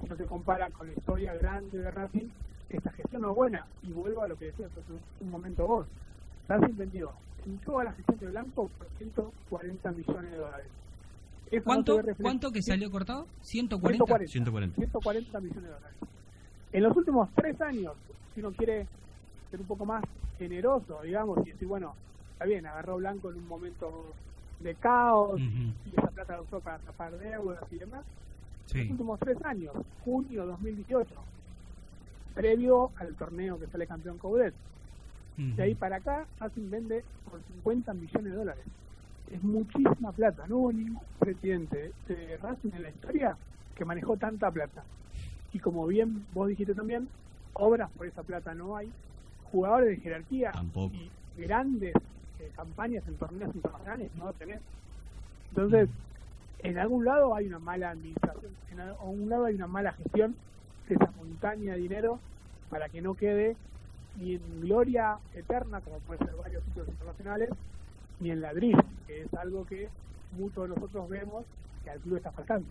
Si 0.00 0.08
no 0.08 0.16
se 0.16 0.24
compara 0.24 0.70
con 0.70 0.86
la 0.88 0.92
historia 0.94 1.34
grande 1.34 1.78
de 1.78 1.90
Racing, 1.90 2.28
esta 2.68 2.90
gestión 2.92 3.22
no 3.22 3.30
es 3.30 3.36
buena. 3.36 3.66
Y 3.82 3.92
vuelvo 3.92 4.22
a 4.22 4.28
lo 4.28 4.36
que 4.36 4.46
decías 4.46 4.70
hace 4.72 4.92
un 5.20 5.30
momento 5.30 5.66
vos. 5.66 5.86
Racing 6.48 6.76
vendió 6.76 7.12
en 7.46 7.58
toda 7.58 7.84
la 7.84 7.92
gestión 7.92 8.18
de 8.18 8.26
Blanco 8.26 8.68
por 8.78 8.88
140 8.98 9.92
millones 9.92 10.30
de 10.30 10.36
dólares. 10.36 10.66
¿Cuánto, 11.64 12.00
¿Cuánto 12.20 12.50
que 12.50 12.62
salió 12.62 12.90
cortado? 12.90 13.26
140. 13.42 14.26
140. 14.26 14.76
140. 14.76 15.40
millones 15.40 15.62
de 15.62 15.68
dólares. 15.68 15.96
En 16.72 16.82
los 16.82 16.96
últimos 16.96 17.28
tres 17.34 17.60
años, 17.60 17.92
si 18.34 18.40
uno 18.40 18.52
quiere 18.52 18.86
ser 19.52 19.60
un 19.60 19.66
poco 19.66 19.84
más 19.84 20.02
generoso, 20.38 21.02
digamos, 21.02 21.46
y 21.46 21.52
decir, 21.52 21.68
bueno, 21.68 21.94
está 22.32 22.46
bien, 22.46 22.66
agarró 22.66 22.96
Blanco 22.96 23.30
en 23.30 23.36
un 23.36 23.46
momento 23.46 24.12
de 24.60 24.74
caos 24.76 25.38
y 25.40 25.74
esa 25.92 26.08
plata 26.08 26.32
la 26.34 26.42
usó 26.42 26.60
para 26.60 26.78
tapar 26.78 27.16
deudas 27.18 27.62
y 27.70 27.76
demás. 27.76 28.02
Los 28.72 28.90
últimos 28.90 29.20
tres 29.20 29.36
años, 29.44 29.74
junio 30.04 30.46
2018, 30.46 31.14
previo 32.34 32.90
al 32.96 33.14
torneo 33.14 33.58
que 33.60 33.66
sale 33.66 33.86
campeón 33.86 34.18
Coudet. 34.18 34.54
De 35.36 35.62
ahí 35.62 35.74
para 35.74 35.96
acá, 35.96 36.26
Racing 36.40 36.70
vende 36.70 37.04
por 37.30 37.40
50 37.42 37.94
millones 37.94 38.24
de 38.24 38.38
dólares. 38.38 38.64
Es 39.30 39.42
muchísima 39.42 40.12
plata. 40.12 40.46
No 40.46 40.58
hubo 40.58 40.72
ningún 40.72 41.00
presidente 41.18 41.92
de 42.06 42.36
Racing 42.38 42.70
en 42.74 42.82
la 42.82 42.90
historia 42.90 43.36
que 43.74 43.84
manejó 43.84 44.16
tanta 44.16 44.50
plata. 44.50 44.84
Y 45.52 45.58
como 45.58 45.86
bien 45.86 46.24
vos 46.32 46.48
dijiste 46.48 46.74
también, 46.74 47.08
obras 47.54 47.90
por 47.90 48.06
esa 48.06 48.22
plata 48.22 48.54
no 48.54 48.76
hay. 48.76 48.90
Jugadores 49.52 49.90
de 49.90 49.96
jerarquía 49.98 50.52
y 51.36 51.42
grandes 51.42 51.94
eh, 51.94 52.50
campañas 52.56 53.06
en 53.06 53.14
torneos 53.16 53.54
internacionales 53.54 54.10
no 54.16 54.32
tenés. 54.32 54.60
Entonces, 55.50 55.88
en 56.60 56.78
algún 56.78 57.04
lado 57.04 57.34
hay 57.34 57.46
una 57.46 57.58
mala 57.58 57.90
administración, 57.90 58.52
en 58.70 58.80
algún 58.80 59.28
lado 59.28 59.44
hay 59.44 59.54
una 59.54 59.66
mala 59.66 59.92
gestión 59.92 60.34
de 60.88 60.94
esa 60.94 61.10
montaña 61.18 61.74
de 61.74 61.80
dinero 61.80 62.18
para 62.70 62.88
que 62.88 63.02
no 63.02 63.14
quede 63.14 63.56
ni 64.18 64.34
en 64.34 64.60
gloria 64.62 65.18
eterna, 65.34 65.80
como 65.80 65.98
puede 66.00 66.24
ser 66.24 66.34
varios 66.36 66.64
sitios 66.64 66.88
internacionales, 66.88 67.50
ni 68.20 68.30
en 68.30 68.40
ladrillo, 68.40 68.84
que 69.06 69.22
es 69.22 69.34
algo 69.34 69.66
que 69.66 69.88
muchos 70.38 70.68
de 70.68 70.74
nosotros 70.74 71.08
vemos 71.08 71.44
que 71.82 71.90
al 71.90 72.00
club 72.00 72.16
está 72.16 72.32
faltando. 72.32 72.68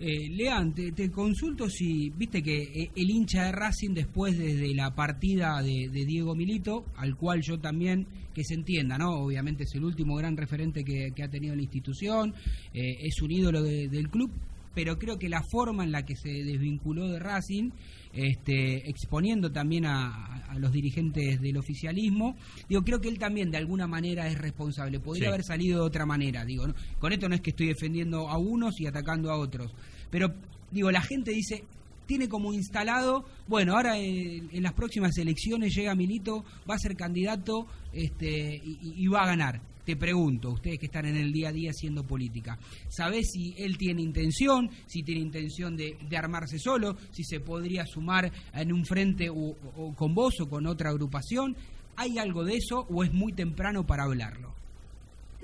Eh, 0.00 0.28
Lean, 0.30 0.74
te, 0.74 1.10
consulto 1.10 1.68
si, 1.68 2.10
viste 2.10 2.42
que 2.42 2.62
eh, 2.62 2.90
el 2.96 3.10
hincha 3.10 3.44
de 3.44 3.52
Racing 3.52 3.94
después 3.94 4.36
desde 4.36 4.74
la 4.74 4.94
partida 4.94 5.62
de, 5.62 5.88
Diego 5.88 6.34
Milito, 6.34 6.86
al 6.96 7.16
cual 7.16 7.40
yo 7.42 7.60
también, 7.60 8.06
que 8.34 8.42
se 8.42 8.54
entienda, 8.54 8.98
¿no? 8.98 9.10
Obviamente 9.10 9.62
es 9.62 9.74
el 9.74 9.84
último 9.84 10.16
gran 10.16 10.36
referente 10.36 10.84
que, 10.84 11.12
ha 11.22 11.28
tenido 11.28 11.54
la 11.54 11.62
institución, 11.62 12.34
eh, 12.72 12.96
es 13.02 13.22
un 13.22 13.30
ídolo 13.30 13.62
del 13.62 14.10
club, 14.10 14.32
pero 14.74 14.98
creo 14.98 15.18
que 15.18 15.28
la 15.28 15.42
forma 15.42 15.84
en 15.84 15.92
la 15.92 16.04
que 16.04 16.16
se 16.16 16.28
desvinculó 16.28 17.08
de 17.08 17.18
Racing, 17.18 17.70
este, 18.12 18.88
exponiendo 18.88 19.50
también 19.50 19.86
a, 19.86 20.30
los 20.58 20.72
dirigentes 20.72 21.40
del 21.40 21.56
oficialismo, 21.56 22.36
digo, 22.68 22.82
creo 22.82 23.00
que 23.00 23.08
él 23.08 23.18
también 23.18 23.50
de 23.50 23.58
alguna 23.58 23.88
manera 23.88 24.28
es 24.28 24.38
responsable. 24.38 25.00
Podría 25.00 25.28
haber 25.28 25.42
salido 25.42 25.80
de 25.80 25.86
otra 25.86 26.06
manera, 26.06 26.44
digo, 26.44 26.64
con 27.00 27.12
esto 27.12 27.28
no 27.28 27.34
es 27.34 27.40
que 27.40 27.50
estoy 27.50 27.68
defendiendo 27.68 28.28
a 28.28 28.38
unos 28.38 28.80
y 28.80 28.86
atacando 28.86 29.30
a 29.32 29.36
otros, 29.36 29.74
pero 30.10 30.32
digo, 30.70 30.90
la 30.90 31.00
gente 31.00 31.32
dice, 31.32 31.64
tiene 32.06 32.28
como 32.28 32.52
instalado, 32.52 33.24
bueno, 33.48 33.74
ahora 33.74 33.98
en, 33.98 34.62
las 34.62 34.74
próximas 34.74 35.16
elecciones 35.18 35.74
llega 35.74 35.94
Milito, 35.94 36.44
va 36.70 36.76
a 36.76 36.78
ser 36.78 36.94
candidato 36.94 37.66
este, 37.92 38.60
y 38.62 39.06
va 39.08 39.22
a 39.22 39.26
ganar 39.26 39.73
te 39.84 39.96
pregunto, 39.96 40.50
ustedes 40.50 40.78
que 40.78 40.86
están 40.86 41.06
en 41.06 41.16
el 41.16 41.32
día 41.32 41.50
a 41.50 41.52
día 41.52 41.70
haciendo 41.70 42.04
política, 42.04 42.58
¿sabés 42.88 43.30
si 43.32 43.54
él 43.58 43.76
tiene 43.76 44.02
intención, 44.02 44.70
si 44.86 45.02
tiene 45.02 45.20
intención 45.20 45.76
de, 45.76 45.96
armarse 46.16 46.58
solo, 46.58 46.96
si 47.10 47.24
se 47.24 47.40
podría 47.40 47.84
sumar 47.84 48.30
en 48.54 48.72
un 48.72 48.84
frente 48.84 49.28
o, 49.28 49.54
con 49.94 50.14
vos 50.14 50.40
o 50.40 50.48
con 50.48 50.66
otra 50.66 50.90
agrupación? 50.90 51.56
¿Hay 51.96 52.18
algo 52.18 52.44
de 52.44 52.54
eso 52.56 52.86
o 52.88 53.04
es 53.04 53.12
muy 53.12 53.32
temprano 53.32 53.84
para 53.84 54.04
hablarlo? 54.04 54.54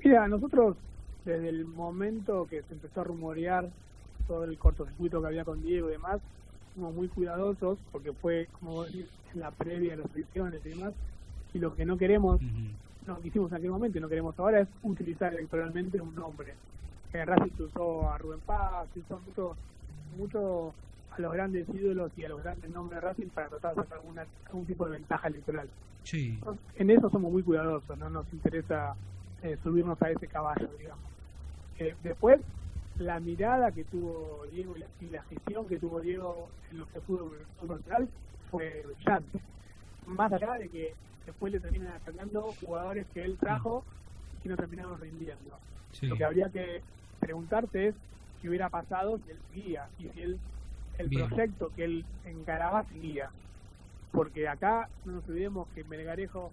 Mira, 0.02 0.26
nosotros 0.26 0.76
desde 1.24 1.48
el 1.50 1.66
momento 1.66 2.46
que 2.48 2.62
se 2.62 2.74
empezó 2.74 3.02
a 3.02 3.04
rumorear 3.04 3.68
todo 4.26 4.44
el 4.44 4.56
cortocircuito 4.58 5.20
que 5.20 5.26
había 5.26 5.44
con 5.44 5.62
Diego 5.62 5.88
y 5.88 5.92
demás, 5.92 6.20
fuimos 6.74 6.94
muy 6.94 7.08
cuidadosos 7.08 7.78
porque 7.92 8.12
fue, 8.12 8.48
como 8.58 8.84
decir, 8.84 9.06
en 9.34 9.40
la 9.40 9.50
previa 9.50 9.96
de 9.96 10.02
las 10.02 10.14
elecciones 10.14 10.64
y 10.64 10.70
demás, 10.70 10.94
y 11.52 11.58
lo 11.58 11.74
que 11.74 11.84
no 11.84 11.98
queremos 11.98 12.40
no 13.06 13.20
quisimos 13.20 13.50
en 13.50 13.58
aquel 13.58 13.70
momento 13.70 13.98
y 13.98 14.00
no 14.00 14.08
queremos 14.08 14.38
ahora 14.38 14.60
es 14.60 14.68
utilizar 14.82 15.32
electoralmente 15.34 16.00
un 16.00 16.14
nombre. 16.14 16.54
En 17.12 17.26
Racing 17.26 17.56
se 17.56 17.62
usó 17.64 18.08
a 18.10 18.18
Rubén 18.18 18.40
Paz, 18.40 18.88
se 18.94 19.00
usó 19.00 19.20
mucho, 19.26 19.56
mucho 20.16 20.74
a 21.10 21.20
los 21.20 21.32
grandes 21.32 21.68
ídolos 21.68 22.12
y 22.16 22.24
a 22.24 22.28
los 22.28 22.42
grandes 22.42 22.70
nombres 22.70 23.00
de 23.00 23.08
Racing 23.08 23.28
para 23.28 23.48
tratar 23.48 23.74
de 23.74 23.82
sacar 23.82 23.98
alguna, 23.98 24.26
algún 24.46 24.66
tipo 24.66 24.84
de 24.84 24.92
ventaja 24.92 25.28
electoral. 25.28 25.68
Sí. 26.02 26.40
en 26.76 26.90
eso 26.90 27.10
somos 27.10 27.30
muy 27.30 27.42
cuidadosos, 27.42 27.98
no 27.98 28.08
nos 28.08 28.32
interesa 28.32 28.96
eh, 29.42 29.58
subirnos 29.62 30.00
a 30.00 30.10
ese 30.10 30.26
caballo, 30.28 30.68
digamos. 30.78 31.04
Eh, 31.78 31.94
después, 32.02 32.40
la 32.98 33.20
mirada 33.20 33.72
que 33.72 33.84
tuvo 33.84 34.44
Diego 34.50 34.74
y 35.00 35.08
la, 35.10 35.22
gestión 35.24 35.66
que 35.66 35.78
tuvo 35.78 36.00
Diego 36.00 36.48
en 36.70 36.78
lo 36.78 36.86
que 36.86 37.00
fue 37.00 37.18
el 37.18 37.46
fútbol 37.58 38.08
fue 38.50 38.84
brillante. 38.86 39.40
Más 40.06 40.32
allá 40.32 40.54
de 40.54 40.68
que 40.68 40.94
después 41.26 41.52
le 41.52 41.60
terminan 41.60 41.92
atacando 41.94 42.54
jugadores 42.60 43.06
que 43.12 43.22
él 43.24 43.36
trajo 43.38 43.84
y 44.44 44.48
no 44.48 44.56
terminaron 44.56 45.00
rindiendo. 45.00 45.58
Lo 46.02 46.16
que 46.16 46.24
habría 46.24 46.48
que 46.48 46.82
preguntarte 47.18 47.88
es 47.88 47.94
qué 48.40 48.48
hubiera 48.48 48.68
pasado 48.68 49.18
si 49.18 49.30
él 49.30 49.38
seguía 49.48 49.88
y 49.98 50.08
si 50.08 50.22
él, 50.22 50.38
el 50.98 51.08
proyecto 51.08 51.70
que 51.74 51.84
él 51.84 52.04
encaraba 52.24 52.84
seguía. 52.84 53.30
Porque 54.12 54.48
acá 54.48 54.88
no 55.04 55.12
nos 55.12 55.28
olvidemos 55.28 55.68
que 55.74 55.84
Melgarejo 55.84 56.50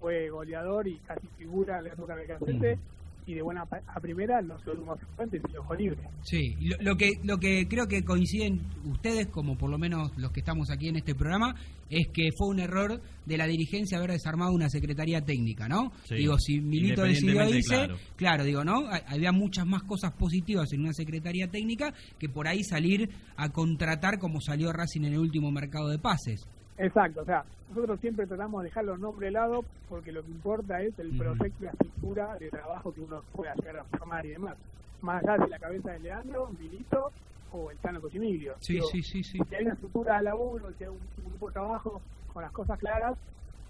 fue 0.00 0.28
goleador 0.30 0.88
y 0.88 0.98
casi 0.98 1.26
figura 1.38 1.78
en 1.78 1.84
la 1.84 1.92
época 1.92 2.16
de 2.16 2.26
Cacete 2.26 2.78
y 3.26 3.34
de 3.34 3.42
buena 3.42 3.62
a 3.62 4.00
primera 4.00 4.40
los 4.40 4.64
últimos 4.66 4.98
frecuentes 5.00 5.42
y 5.48 5.52
los 5.52 5.78
libre. 5.78 5.98
Sí, 6.22 6.56
lo, 6.80 6.96
que 6.96 7.10
lo 7.24 7.38
que 7.38 7.66
creo 7.68 7.86
que 7.88 8.04
coinciden 8.04 8.60
ustedes, 8.84 9.26
como 9.26 9.58
por 9.58 9.68
lo 9.68 9.78
menos 9.78 10.16
los 10.16 10.30
que 10.30 10.40
estamos 10.40 10.70
aquí 10.70 10.88
en 10.88 10.96
este 10.96 11.14
programa, 11.14 11.54
es 11.90 12.08
que 12.12 12.30
fue 12.36 12.48
un 12.48 12.60
error 12.60 13.00
de 13.24 13.36
la 13.36 13.46
dirigencia 13.46 13.98
haber 13.98 14.12
desarmado 14.12 14.52
una 14.52 14.68
secretaría 14.68 15.24
técnica, 15.24 15.68
¿no? 15.68 15.92
Digo, 16.08 16.38
si 16.38 16.60
Milito 16.60 17.02
decidió 17.02 17.48
irse, 17.48 17.88
claro. 18.16 18.44
digo, 18.44 18.64
¿no? 18.64 18.88
Había 19.06 19.32
muchas 19.32 19.66
más 19.66 19.82
cosas 19.82 20.12
positivas 20.12 20.72
en 20.72 20.80
una 20.80 20.92
secretaría 20.92 21.48
técnica 21.48 21.92
que 22.18 22.28
por 22.28 22.46
ahí 22.46 22.62
salir 22.62 23.10
a 23.36 23.50
contratar 23.50 24.18
como 24.18 24.40
salió 24.40 24.72
Racing 24.72 25.02
en 25.02 25.14
el 25.14 25.18
último 25.18 25.50
mercado 25.50 25.88
de 25.88 25.98
pases. 25.98 26.46
Exacto, 26.78 27.22
o 27.22 27.24
sea, 27.24 27.44
nosotros 27.68 28.00
siempre 28.00 28.26
tratamos 28.26 28.62
de 28.62 28.68
dejar 28.68 28.84
los 28.84 28.98
nombres 28.98 29.28
de 29.28 29.30
lado 29.32 29.64
porque 29.88 30.12
lo 30.12 30.22
que 30.22 30.30
importa 30.30 30.80
es 30.82 30.98
el 30.98 31.16
proyecto 31.16 31.62
y 31.62 31.64
la 31.64 31.70
estructura 31.70 32.36
de 32.38 32.50
trabajo 32.50 32.92
que 32.92 33.00
uno 33.00 33.22
llegar 33.56 33.78
a 33.78 33.84
formar 33.84 34.26
y 34.26 34.30
demás. 34.30 34.56
Más 35.00 35.22
allá 35.22 35.44
de 35.44 35.48
la 35.48 35.58
cabeza 35.58 35.92
de 35.92 36.00
Leandro, 36.00 36.50
Milito 36.58 37.12
o 37.52 37.70
el 37.70 37.78
Tano 37.78 38.00
Cochimilio. 38.00 38.54
Sí, 38.60 38.80
sí, 38.90 39.02
sí, 39.02 39.22
sí. 39.22 39.38
Si 39.48 39.54
hay 39.54 39.64
una 39.64 39.74
estructura 39.74 40.18
de 40.18 40.24
laburo, 40.24 40.72
si 40.76 40.84
hay 40.84 40.90
un, 40.90 40.98
grupo 41.28 41.48
de 41.48 41.52
trabajo 41.52 42.02
con 42.32 42.42
las 42.42 42.52
cosas 42.52 42.78
claras, 42.78 43.16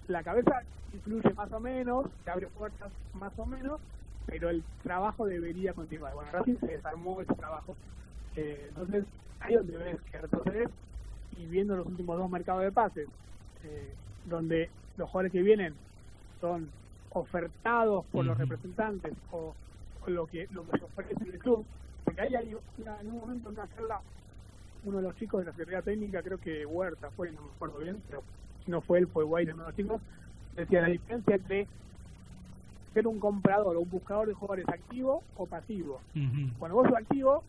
la 0.08 0.22
cabeza 0.22 0.62
influye 0.92 1.32
más 1.34 1.52
o 1.52 1.60
menos, 1.60 2.06
se 2.24 2.30
abre 2.30 2.46
puertas 2.48 2.90
más 3.14 3.32
o 3.38 3.46
menos, 3.46 3.80
pero 4.26 4.50
el 4.50 4.62
trabajo 4.82 5.26
debería 5.26 5.72
continuar. 5.72 6.14
Bueno, 6.14 6.30
Racing 6.32 6.58
se 6.60 6.66
desarmó 6.66 7.20
ese 7.20 7.34
trabajo. 7.34 7.76
Eh, 8.36 8.66
entonces, 8.68 9.04
ahí 9.40 9.54
donde 9.54 9.76
ves 9.76 10.00
que 10.02 10.18
retroceder 10.18 10.70
y 11.38 11.46
viendo 11.46 11.76
los 11.76 11.86
últimos 11.86 12.18
dos 12.18 12.30
mercados 12.30 12.62
de 12.62 12.72
pases, 12.72 13.08
eh, 13.64 13.94
donde 14.24 14.70
los 14.96 15.08
jugadores 15.08 15.32
que 15.32 15.42
vienen 15.42 15.74
son 16.40 16.68
ofertados 17.10 18.04
por 18.06 18.24
los 18.24 18.36
representantes 18.36 19.12
o, 19.32 19.54
lo 20.06 20.26
que 20.26 20.46
lo 20.52 20.64
que 20.68 20.78
se 20.78 20.84
ofrece 20.84 21.24
el 21.24 21.38
club, 21.40 21.64
porque 22.04 22.20
ahí 22.20 22.34
hay 22.36 22.50
en 22.50 23.06
un 23.08 23.18
momento 23.18 23.48
en 23.48 23.58
una 23.58 23.68
charla, 23.74 24.00
uno 24.84 24.98
de 24.98 25.02
los 25.02 25.16
chicos 25.16 25.40
de 25.40 25.46
la 25.46 25.50
Secretaría 25.50 25.82
Técnica, 25.82 26.22
creo 26.22 26.38
que 26.38 26.64
Huerta 26.64 27.10
fue, 27.10 27.32
no 27.32 27.42
me 27.42 27.48
acuerdo 27.48 27.78
bien, 27.78 28.00
pero 28.08 28.22
si 28.64 28.70
no 28.70 28.80
fue 28.82 29.00
él, 29.00 29.08
fue 29.08 29.24
White, 29.24 29.52
uno 29.52 29.64
de 29.64 29.68
los 29.70 29.76
chicos, 29.76 30.00
decía 30.54 30.82
la 30.82 30.88
diferencia 30.88 31.34
entre 31.34 31.66
ser 32.94 33.06
un 33.08 33.18
comprador 33.18 33.76
o 33.76 33.80
un 33.80 33.90
buscador 33.90 34.28
de 34.28 34.34
jugadores 34.34 34.68
activo 34.68 35.24
o 35.36 35.46
pasivo. 35.46 36.00
Cuando 36.58 36.76
vos 36.76 36.86
sos 36.86 36.96
activo, 36.96 37.42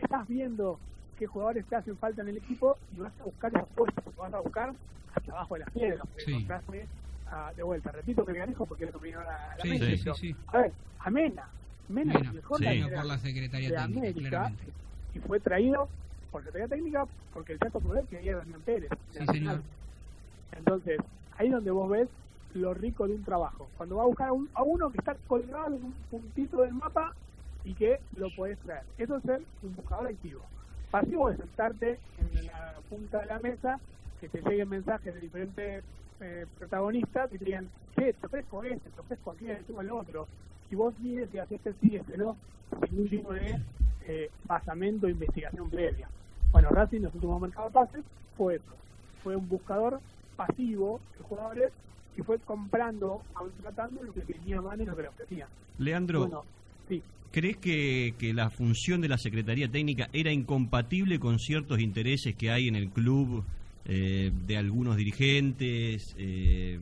estás 0.00 0.26
viendo 0.28 0.78
qué 1.14 1.26
jugadores 1.26 1.64
te 1.66 1.76
hacen 1.76 1.96
falta 1.98 2.22
en 2.22 2.28
el 2.28 2.36
equipo 2.38 2.76
y 2.96 3.00
vas 3.00 3.12
a 3.20 3.24
buscar 3.24 3.52
esas 3.54 3.68
puestas, 3.68 4.04
vas 4.16 4.34
a 4.34 4.40
buscar 4.40 4.72
hasta 5.14 5.32
abajo 5.32 5.54
de 5.54 5.60
las 5.60 5.70
piedras, 5.70 6.02
ah, 7.26 7.52
de 7.56 7.62
vuelta. 7.62 7.92
Repito 7.92 8.24
que 8.24 8.32
Ganejo 8.32 8.66
porque 8.66 8.84
es 8.84 8.92
lo 8.92 9.00
que 9.00 9.06
vino 9.06 9.20
a 9.20 9.24
la, 9.24 9.56
sí, 9.62 9.78
sí, 9.78 10.12
sí, 10.14 10.36
A 10.48 10.58
ver, 10.58 10.72
Amena, 11.00 11.48
Mena, 11.88 12.14
Mena 12.14 12.32
mejor 12.32 12.58
por 12.58 13.04
la 13.04 13.18
Secretaría 13.18 13.68
de 13.68 13.76
Técnica, 13.76 13.98
América, 14.00 14.28
claramente. 14.28 14.72
y 15.14 15.18
fue 15.20 15.40
traído 15.40 15.88
por 16.30 16.42
la 16.42 16.46
Secretaría 16.46 16.76
Técnica 16.76 17.06
porque 17.32 17.52
el 17.52 17.58
Chato 17.58 17.80
Poder 17.80 18.04
quería 18.06 18.36
Damián 18.36 18.60
Pérez. 18.62 18.90
Sí, 19.10 19.26
señor. 19.26 19.62
Entonces, 20.52 20.98
ahí 21.36 21.50
donde 21.50 21.70
vos 21.70 21.90
ves 21.90 22.08
lo 22.54 22.72
rico 22.72 23.06
de 23.06 23.14
un 23.14 23.24
trabajo. 23.24 23.68
Cuando 23.76 23.96
va 23.96 24.04
a 24.04 24.06
buscar 24.06 24.28
a, 24.28 24.62
uno 24.62 24.90
que 24.90 24.98
está 24.98 25.16
colgado 25.26 25.76
en 25.76 25.84
un 25.84 25.92
puntito 26.10 26.62
del 26.62 26.72
mapa 26.74 27.12
y 27.64 27.74
que 27.74 28.00
lo 28.16 28.28
puedes 28.34 28.58
traer. 28.60 28.84
Eso 28.98 29.16
es 29.16 29.22
ser 29.24 29.42
un 29.62 29.74
buscador 29.74 30.06
activo. 30.08 30.42
Pasivo 30.94 31.28
es 31.28 31.38
sentarte 31.38 31.98
en 32.18 32.46
la 32.46 32.76
punta 32.88 33.18
de 33.18 33.26
la 33.26 33.40
mesa, 33.40 33.80
que 34.20 34.28
te 34.28 34.40
lleguen 34.42 34.68
mensajes 34.68 35.12
de 35.12 35.20
diferentes 35.20 35.82
eh, 36.20 36.46
protagonistas 36.56 37.32
y 37.32 37.38
te 37.38 37.46
digan, 37.46 37.68
che, 37.96 38.12
te 38.12 38.26
ofrezco 38.26 38.62
este, 38.62 38.90
te 38.90 39.00
ofrezco 39.00 39.32
aquel, 39.32 39.64
te 39.64 39.72
el 39.72 39.90
otro. 39.90 40.28
Y 40.70 40.76
vos 40.76 40.96
mires 41.00 41.28
y 41.34 41.38
haces 41.38 41.58
este 41.66 41.74
sí, 41.80 41.96
este 41.96 42.16
no, 42.16 42.36
sin 42.70 42.92
ningún 42.92 43.10
tipo 43.10 43.32
de 43.32 43.60
eh, 44.06 44.30
basamento 44.44 45.06
de 45.06 45.12
investigación 45.14 45.68
previa. 45.68 46.08
Bueno, 46.52 46.68
Racing 46.68 46.98
en 46.98 47.02
los 47.02 47.14
últimos 47.16 47.42
mercados 47.42 47.72
pases 47.72 48.04
fue 48.36 48.54
eso. 48.54 48.76
Fue 49.24 49.34
un 49.34 49.48
buscador 49.48 49.98
pasivo 50.36 51.00
de 51.18 51.24
jugadores 51.24 51.72
y 52.16 52.22
fue 52.22 52.38
comprando, 52.38 53.20
tratando 53.62 54.00
lo 54.00 54.12
que 54.12 54.20
tenía 54.20 54.60
mano 54.60 54.84
y 54.84 54.86
lo 54.86 54.94
que 54.94 55.02
le 55.02 55.08
ofrecían. 55.08 55.48
Leandro, 55.76 56.44
¿crees 57.34 57.56
que, 57.56 58.14
que 58.16 58.32
la 58.32 58.48
función 58.48 59.00
de 59.00 59.08
la 59.08 59.18
Secretaría 59.18 59.68
Técnica 59.68 60.08
era 60.12 60.30
incompatible 60.30 61.18
con 61.18 61.40
ciertos 61.40 61.80
intereses 61.80 62.36
que 62.36 62.52
hay 62.52 62.68
en 62.68 62.76
el 62.76 62.90
club 62.90 63.42
eh, 63.86 64.30
de 64.46 64.56
algunos 64.56 64.96
dirigentes? 64.96 66.14
Eh, 66.16 66.78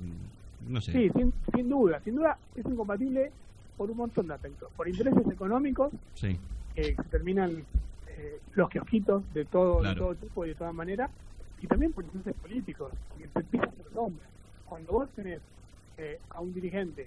no 0.68 0.82
sé. 0.82 0.92
Sí, 0.92 1.10
sin, 1.16 1.32
sin 1.54 1.70
duda. 1.70 2.02
Sin 2.04 2.16
duda 2.16 2.36
es 2.54 2.66
incompatible 2.66 3.32
por 3.78 3.90
un 3.90 3.96
montón 3.96 4.28
de 4.28 4.34
aspectos. 4.34 4.70
Por 4.76 4.86
intereses 4.86 5.26
económicos, 5.26 5.90
sí. 6.12 6.36
que 6.74 6.94
se 6.96 7.02
terminan 7.04 7.64
eh, 8.06 8.38
los 8.54 8.68
kiosquitos 8.68 9.22
de 9.32 9.46
todo, 9.46 9.82
de 9.82 9.94
todo 9.94 10.14
tipo 10.16 10.44
y 10.44 10.50
de 10.50 10.54
todas 10.54 10.74
maneras, 10.74 11.10
y 11.62 11.66
también 11.66 11.92
por 11.92 12.04
intereses 12.04 12.34
políticos, 12.34 12.92
porque 13.08 13.26
te 13.26 13.40
empiezan 13.40 13.70
los 13.86 13.96
hombres 13.96 14.28
cuando 14.66 14.92
vos 14.92 15.08
tenés 15.16 15.40
eh, 15.96 16.18
a 16.28 16.40
un 16.40 16.52
dirigente, 16.52 17.06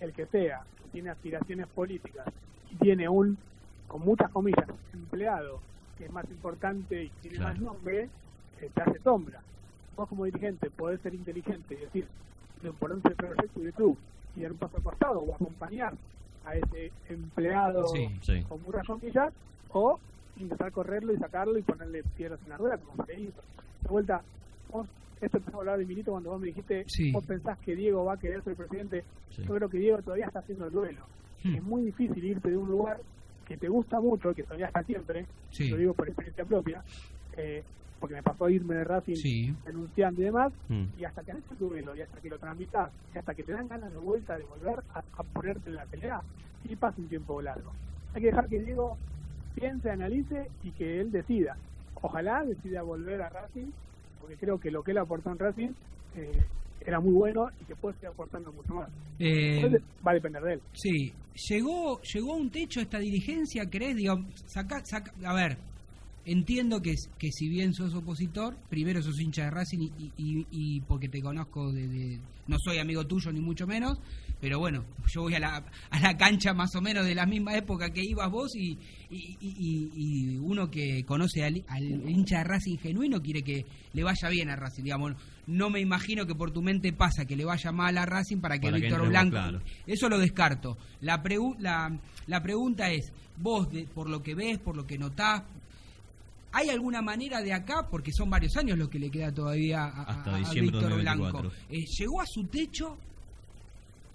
el 0.00 0.12
que 0.12 0.26
sea, 0.26 0.62
tiene 0.92 1.10
aspiraciones 1.10 1.66
políticas 1.68 2.26
y 2.70 2.76
tiene 2.76 3.08
un, 3.08 3.36
con 3.86 4.02
muchas 4.02 4.30
comillas, 4.30 4.66
empleado, 4.92 5.60
que 5.96 6.06
es 6.06 6.12
más 6.12 6.28
importante 6.30 7.04
y 7.04 7.08
tiene 7.20 7.40
más 7.40 7.58
nombre, 7.60 8.08
eh, 8.60 8.70
te 8.74 8.82
hace 8.82 8.98
sombra. 9.00 9.40
Vos 9.96 10.08
como 10.08 10.24
dirigente 10.24 10.70
podés 10.70 11.00
ser 11.00 11.14
inteligente 11.14 11.74
y 11.74 11.78
decir 11.78 12.06
lo 12.62 12.70
importante 12.70 13.08
del 13.08 13.16
proyecto 13.16 13.68
y 13.68 13.72
club 13.72 13.98
y 14.36 14.42
dar 14.42 14.52
un 14.52 14.58
paso 14.58 14.76
al 14.76 14.82
costado 14.82 15.20
o 15.20 15.34
acompañar 15.34 15.94
a 16.44 16.54
ese 16.54 16.92
empleado 17.08 17.86
con 18.48 18.62
muchas 18.62 18.86
comillas 18.86 19.32
o 19.70 19.98
intentar 20.36 20.70
correrlo 20.72 21.12
y 21.12 21.18
sacarlo 21.18 21.58
y 21.58 21.62
ponerle 21.62 22.02
piedras 22.16 22.40
en 22.44 22.50
la 22.50 22.56
rueda 22.56 22.78
como 22.78 23.04
se 23.04 23.20
hizo. 23.20 23.42
De 23.82 23.88
vuelta, 23.88 24.22
vos 24.70 24.86
esto 25.20 25.38
empezó 25.38 25.56
a 25.56 25.60
hablar 25.60 25.78
de 25.78 25.86
Milito 25.86 26.12
cuando 26.12 26.30
vos 26.30 26.40
me 26.40 26.48
dijiste, 26.48 26.84
vos 27.12 27.26
pensás 27.26 27.58
que 27.58 27.74
Diego 27.74 28.04
va 28.04 28.14
a 28.14 28.18
querer 28.18 28.42
ser 28.42 28.54
presidente. 28.54 29.04
Yo 29.30 29.54
creo 29.54 29.68
que 29.68 29.78
Diego 29.78 30.02
todavía 30.02 30.26
está 30.26 30.40
haciendo 30.40 30.66
el 30.66 30.72
duelo. 30.72 31.04
Hmm. 31.42 31.54
Es 31.54 31.62
muy 31.62 31.82
difícil 31.82 32.24
irte 32.24 32.50
de 32.50 32.56
un 32.56 32.68
lugar 32.68 33.00
que 33.46 33.56
te 33.56 33.68
gusta 33.68 34.00
mucho, 34.00 34.34
que 34.34 34.42
todavía 34.42 34.66
está 34.66 34.82
siempre, 34.82 35.26
lo 35.70 35.76
digo 35.76 35.94
por 35.94 36.06
experiencia 36.06 36.44
propia, 36.44 36.82
eh, 37.36 37.62
porque 37.98 38.14
me 38.14 38.22
pasó 38.22 38.44
a 38.44 38.50
irme 38.50 38.74
de 38.74 38.84
Racing 38.84 39.54
denunciando 39.64 40.20
y 40.20 40.24
demás, 40.24 40.52
hmm. 40.68 40.84
y 40.98 41.04
hasta 41.04 41.22
que 41.22 41.32
haces 41.32 41.44
el 41.52 41.58
duelo, 41.58 41.96
y 41.96 42.02
hasta 42.02 42.20
que 42.20 42.28
lo 42.28 42.38
tramitas, 42.38 42.90
y 43.14 43.18
hasta 43.18 43.34
que 43.34 43.42
te 43.42 43.52
dan 43.52 43.66
ganas 43.66 43.90
de 43.90 43.98
vuelta 43.98 44.36
de 44.36 44.44
volver 44.44 44.82
a, 44.94 45.02
ponerte 45.32 45.70
en 45.70 45.76
la 45.76 45.86
pelea, 45.86 46.20
y 46.64 46.76
pasa 46.76 47.00
un 47.00 47.08
tiempo 47.08 47.40
largo. 47.40 47.72
Hay 48.12 48.20
que 48.20 48.28
dejar 48.28 48.48
que 48.48 48.60
Diego 48.60 48.98
piense, 49.54 49.90
analice 49.90 50.50
y 50.62 50.70
que 50.72 51.00
él 51.00 51.10
decida. 51.10 51.56
Ojalá 51.94 52.44
decida 52.44 52.82
volver 52.82 53.22
a 53.22 53.28
Racing 53.30 53.70
porque 54.28 54.44
creo 54.44 54.60
que 54.60 54.70
lo 54.70 54.82
que 54.82 54.90
él 54.90 54.98
aportó 54.98 55.30
en 55.30 55.38
Racing 55.38 55.70
eh, 56.14 56.30
era 56.84 57.00
muy 57.00 57.12
bueno 57.12 57.48
y 57.60 57.64
que 57.64 57.74
puede 57.74 57.94
seguir 57.94 58.10
aportando 58.10 58.52
mucho 58.52 58.74
más. 58.74 58.90
Eh, 59.18 59.80
va 60.06 60.10
a 60.10 60.14
depender 60.14 60.42
de 60.42 60.52
él. 60.54 60.60
Sí, 60.74 61.12
llegó 61.48 61.98
llegó 62.02 62.34
a 62.34 62.36
un 62.36 62.50
techo 62.50 62.80
esta 62.80 62.98
dirigencia, 62.98 63.64
¿crees? 63.70 63.96
Digo, 63.96 64.16
saca, 64.44 64.82
a 65.24 65.34
ver, 65.34 65.56
entiendo 66.28 66.82
que, 66.82 66.94
que 67.18 67.32
si 67.32 67.48
bien 67.48 67.72
sos 67.72 67.94
opositor, 67.94 68.54
primero 68.68 69.02
sos 69.02 69.18
hincha 69.18 69.44
de 69.44 69.50
Racing 69.50 69.88
y, 69.98 70.46
y, 70.50 70.80
porque 70.82 71.08
te 71.08 71.22
conozco 71.22 71.72
de, 71.72 72.20
no 72.46 72.56
soy 72.62 72.78
amigo 72.78 73.06
tuyo 73.06 73.32
ni 73.32 73.40
mucho 73.40 73.66
menos, 73.66 73.98
pero 74.38 74.58
bueno, 74.58 74.84
yo 75.06 75.22
voy 75.22 75.34
a 75.34 75.40
la, 75.40 75.64
a 75.90 76.00
la 76.00 76.16
cancha 76.18 76.52
más 76.52 76.74
o 76.76 76.82
menos 76.82 77.06
de 77.06 77.14
la 77.14 77.24
misma 77.24 77.56
época 77.56 77.90
que 77.90 78.04
ibas 78.04 78.30
vos 78.30 78.54
y, 78.54 78.78
y, 79.10 80.36
uno 80.36 80.70
que 80.70 81.02
conoce 81.06 81.44
al, 81.44 81.64
hincha 82.06 82.38
de 82.38 82.44
Racing 82.44 82.76
genuino 82.76 83.22
quiere 83.22 83.42
que 83.42 83.64
le 83.94 84.04
vaya 84.04 84.28
bien 84.28 84.50
a 84.50 84.56
Racing, 84.56 84.82
digamos, 84.82 85.14
no 85.46 85.70
me 85.70 85.80
imagino 85.80 86.26
que 86.26 86.34
por 86.34 86.50
tu 86.50 86.60
mente 86.60 86.92
pasa 86.92 87.24
que 87.24 87.36
le 87.36 87.46
vaya 87.46 87.72
mal 87.72 87.96
a 87.96 88.04
Racing 88.04 88.40
para 88.40 88.58
que 88.58 88.70
Víctor 88.70 89.08
Blanco, 89.08 89.38
eso 89.86 90.10
lo 90.10 90.18
descarto. 90.18 90.76
La, 91.00 91.22
la, 91.58 91.98
la 92.26 92.42
pregunta 92.42 92.90
es, 92.90 93.12
vos 93.38 93.70
de, 93.72 93.84
por 93.84 94.10
lo 94.10 94.22
que 94.22 94.34
ves, 94.34 94.58
por 94.58 94.76
lo 94.76 94.86
que 94.86 94.98
notás, 94.98 95.42
¿Hay 96.52 96.70
alguna 96.70 97.02
manera 97.02 97.42
de 97.42 97.52
acá, 97.52 97.86
porque 97.90 98.10
son 98.12 98.30
varios 98.30 98.56
años 98.56 98.78
lo 98.78 98.88
que 98.88 98.98
le 98.98 99.10
queda 99.10 99.32
todavía 99.32 99.84
a, 99.84 100.24
Víctor 100.52 100.98
Blanco, 101.00 101.50
eh, 101.68 101.84
¿llegó 101.98 102.20
a 102.20 102.26
su 102.26 102.44
techo? 102.44 102.96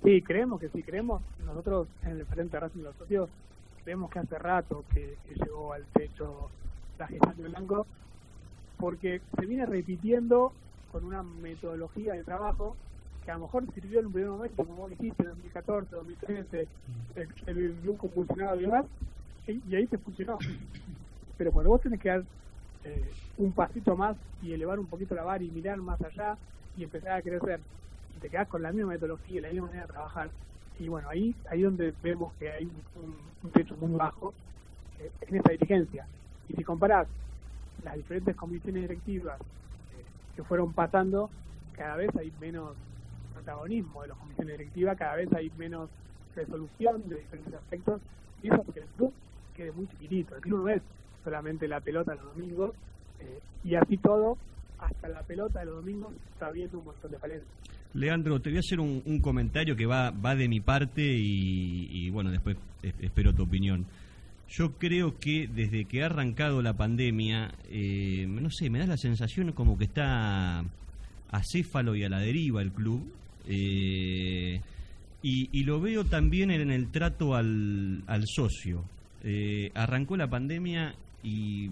Sí, 0.03 0.21
creemos 0.21 0.59
que 0.59 0.69
sí, 0.69 0.81
creemos, 0.81 1.21
nosotros 1.45 1.87
en 2.01 2.19
el 2.19 2.25
Frente 2.25 2.59
Racing 2.59 2.79
de 2.79 2.83
los 2.85 2.95
Socios, 2.97 3.29
creemos 3.83 4.09
que 4.09 4.19
hace 4.19 4.37
rato 4.37 4.83
que, 4.93 5.15
llegó 5.35 5.73
al 5.73 5.85
techo 5.93 6.49
la 6.97 7.07
gestión 7.07 7.37
de 7.37 7.49
Blanco, 7.49 7.85
porque 8.77 9.21
se 9.39 9.45
viene 9.45 9.65
repitiendo 9.65 10.51
con 10.91 11.05
una 11.05 11.23
metodología 11.23 12.13
de 12.13 12.23
trabajo 12.23 12.75
que 13.23 13.31
a 13.31 13.35
lo 13.35 13.41
mejor 13.41 13.65
sirvió 13.73 13.99
en 13.99 14.07
un 14.07 14.11
primer 14.11 14.31
momento, 14.31 14.65
como 14.65 14.75
vos 14.75 14.89
dijiste, 14.89 15.23
en 15.23 15.29
2014, 15.29 15.95
2013, 15.95 16.67
el, 17.15 17.29
el 17.47 17.81
grupo 17.81 18.09
funcionaba 18.09 18.57
y 18.57 18.61
demás, 18.61 18.85
y 19.47 19.75
ahí 19.75 19.87
se 19.87 19.97
funcionó 19.97 20.37
pero 21.37 21.51
cuando 21.51 21.71
vos 21.71 21.81
tenés 21.81 21.99
que 21.99 22.09
dar 22.09 22.23
eh, 22.83 23.11
un 23.37 23.51
pasito 23.53 23.95
más 23.95 24.15
y 24.41 24.53
elevar 24.53 24.79
un 24.79 24.87
poquito 24.87 25.15
la 25.15 25.23
vara 25.23 25.43
y 25.43 25.49
mirar 25.49 25.77
más 25.77 26.01
allá 26.01 26.37
y 26.77 26.83
empezar 26.83 27.13
a 27.13 27.21
crecer, 27.21 27.59
y 28.15 28.19
te 28.19 28.29
quedás 28.29 28.47
con 28.47 28.61
la 28.61 28.71
misma 28.71 28.91
metodología 28.91 29.39
y 29.39 29.41
la 29.41 29.49
misma 29.49 29.67
manera 29.67 29.85
de 29.85 29.93
trabajar, 29.93 30.29
y 30.79 30.87
bueno, 30.87 31.07
ahí 31.09 31.35
ahí 31.49 31.61
donde 31.61 31.93
vemos 32.01 32.33
que 32.39 32.51
hay 32.51 32.69
un, 32.95 33.51
techo 33.51 33.75
muy 33.79 33.91
bajo 33.91 34.33
eh, 34.99 35.11
en 35.21 35.35
esta 35.35 35.51
dirigencia. 35.51 36.07
Y 36.49 36.53
si 36.53 36.63
comparás 36.63 37.07
las 37.83 37.95
diferentes 37.95 38.35
comisiones 38.35 38.83
directivas 38.83 39.39
eh, 39.39 40.03
que 40.35 40.43
fueron 40.43 40.73
pasando, 40.73 41.29
cada 41.73 41.95
vez 41.95 42.09
hay 42.15 42.31
menos 42.39 42.75
protagonismo 43.33 44.01
de 44.01 44.09
las 44.09 44.17
comisiones 44.17 44.57
directivas, 44.57 44.97
cada 44.97 45.15
vez 45.15 45.31
hay 45.33 45.51
menos 45.57 45.89
resolución 46.35 47.07
de 47.07 47.17
diferentes 47.17 47.53
aspectos, 47.53 48.01
y 48.41 48.47
eso 48.47 48.63
porque 48.63 48.79
el 48.79 48.87
club 48.97 49.13
quede 49.55 49.71
muy 49.71 49.87
chiquitito. 49.87 50.35
El 50.35 50.41
club 50.41 50.63
no 50.63 50.69
es 50.69 50.81
solamente 51.23 51.67
la 51.67 51.79
pelota 51.79 52.15
los 52.15 52.35
domingos, 52.35 52.73
eh, 53.19 53.39
y 53.63 53.75
así 53.75 53.97
todo, 53.97 54.37
hasta 54.79 55.07
la 55.07 55.21
pelota 55.23 55.59
de 55.59 55.65
los 55.65 55.75
domingos 55.75 56.13
está 56.33 56.51
viendo 56.51 56.79
un 56.79 56.85
montón 56.85 57.11
de 57.11 57.17
falencias. 57.17 57.49
Leandro, 57.93 58.41
te 58.41 58.49
voy 58.49 58.57
a 58.57 58.59
hacer 58.59 58.79
un, 58.79 59.19
comentario 59.21 59.75
que 59.75 59.85
va, 59.85 60.09
va 60.09 60.35
de 60.35 60.47
mi 60.47 60.59
parte 60.59 61.01
y, 61.03 62.09
bueno, 62.09 62.31
después 62.31 62.57
espero 62.81 63.33
tu 63.33 63.43
opinión. 63.43 63.85
Yo 64.49 64.73
creo 64.73 65.19
que 65.19 65.47
desde 65.47 65.85
que 65.85 66.01
ha 66.01 66.07
arrancado 66.07 66.61
la 66.63 66.73
pandemia, 66.73 67.51
eh, 67.69 68.25
no 68.27 68.49
sé, 68.49 68.69
me 68.69 68.79
da 68.79 68.87
la 68.87 68.97
sensación 68.97 69.51
como 69.51 69.77
que 69.77 69.85
está 69.85 70.63
acéfalo 71.31 71.95
y 71.95 72.03
a 72.03 72.09
la 72.09 72.19
deriva 72.19 72.63
el 72.63 72.71
club. 72.71 73.03
Eh, 73.47 74.59
y, 75.21 75.63
lo 75.63 75.79
veo 75.79 76.03
también 76.03 76.51
en 76.51 76.71
el 76.71 76.91
trato 76.91 77.35
al, 77.35 78.03
al 78.07 78.23
socio. 78.25 78.83
arrancó 79.75 80.17
la 80.17 80.29
pandemia 80.29 80.95
y 81.23 81.69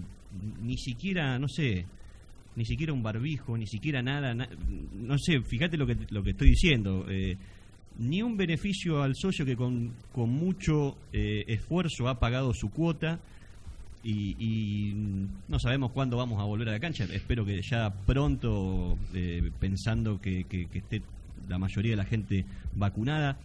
ni 0.62 0.78
siquiera, 0.78 1.38
no 1.38 1.48
sé, 1.48 1.86
ni 2.56 2.64
siquiera 2.64 2.92
un 2.92 3.02
barbijo, 3.02 3.56
ni 3.56 3.66
siquiera 3.66 4.02
nada, 4.02 4.34
no 4.34 5.18
sé, 5.18 5.40
fíjate 5.42 5.76
lo 5.76 5.86
que, 5.86 5.96
lo 6.10 6.22
que 6.22 6.30
estoy 6.30 6.50
diciendo, 6.50 7.06
eh, 7.08 7.36
ni 7.98 8.22
un 8.22 8.36
beneficio 8.36 9.02
al 9.02 9.14
socio 9.14 9.44
que 9.44 9.56
con, 9.56 9.92
con 10.12 10.30
mucho 10.30 10.96
eh, 11.12 11.44
esfuerzo 11.46 12.08
ha 12.08 12.18
pagado 12.18 12.52
su 12.54 12.70
cuota 12.70 13.20
y, 14.04 14.92
no 15.48 15.58
sabemos 15.60 15.92
cuándo 15.92 16.16
vamos 16.16 16.40
a 16.40 16.44
volver 16.44 16.68
a 16.68 16.72
la 16.72 16.80
cancha, 16.80 17.04
espero 17.04 17.44
que 17.44 17.60
ya 17.62 17.90
pronto, 18.04 18.98
eh, 19.14 19.50
pensando 19.60 20.20
que, 20.20 20.44
que, 20.44 20.66
esté 20.72 21.02
la 21.48 21.58
mayoría 21.58 21.92
de 21.92 21.96
la 21.96 22.04
gente 22.04 22.44
vacunada. 22.74 23.38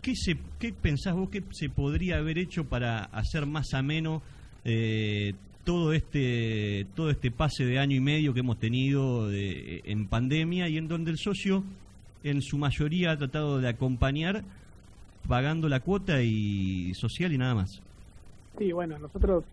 ¿Qué, 0.00 0.14
se, 0.14 0.38
¿Qué 0.58 0.72
pensás 0.72 1.14
vos 1.14 1.28
que 1.30 1.42
se 1.52 1.68
podría 1.68 2.16
haber 2.16 2.38
hecho 2.38 2.64
para 2.64 3.04
hacer 3.04 3.46
más 3.46 3.74
ameno 3.74 4.22
eh, 4.64 5.34
todo 5.64 5.92
este 5.92 6.86
todo 6.94 7.10
este 7.10 7.30
pase 7.30 7.64
de 7.64 7.78
año 7.78 7.96
y 7.96 8.00
medio 8.00 8.34
que 8.34 8.40
hemos 8.40 8.58
tenido 8.58 9.30
en 9.32 10.08
pandemia 10.08 10.68
y 10.68 10.76
en 10.76 10.88
donde 10.88 11.10
el 11.10 11.18
socio 11.18 11.64
en 12.22 12.42
su 12.42 12.58
mayoría 12.58 13.12
ha 13.12 13.16
tratado 13.16 13.60
de 13.60 13.68
acompañar 13.68 14.42
pagando 15.28 15.68
la 15.68 15.80
cuota 15.80 16.22
y 16.22 16.92
social 16.94 17.32
y 17.32 17.38
nada 17.38 17.54
más. 17.54 17.80
Sí, 18.58 18.72
bueno, 18.72 18.98
nosotros 18.98 19.44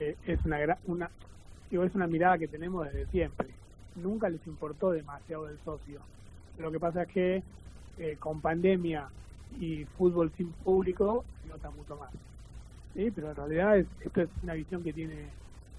eh, 0.00 0.16
es 0.26 0.44
una, 0.44 0.58
una 0.86 1.10
es 1.70 1.94
una 1.94 2.06
mirada 2.06 2.38
que 2.38 2.48
tenemos 2.48 2.86
desde 2.86 3.06
siempre. 3.06 3.48
Nunca 3.96 4.28
les 4.28 4.44
importó 4.46 4.90
demasiado 4.90 5.48
el 5.48 5.58
socio. 5.64 6.00
Lo 6.58 6.70
que 6.70 6.80
pasa 6.80 7.02
es 7.02 7.08
que 7.08 7.42
eh, 7.98 8.16
con 8.18 8.40
pandemia 8.40 9.08
y 9.60 9.84
fútbol 9.96 10.30
sin 10.36 10.50
público 10.52 11.24
se 11.42 11.48
nota 11.48 11.70
mucho 11.70 11.96
más. 11.96 12.10
¿Sí? 12.96 13.10
Pero 13.14 13.30
en 13.30 13.36
realidad 13.36 13.78
esto 13.78 14.22
es 14.22 14.28
una 14.42 14.54
visión 14.54 14.82
que 14.82 14.92
tiene 14.92 15.28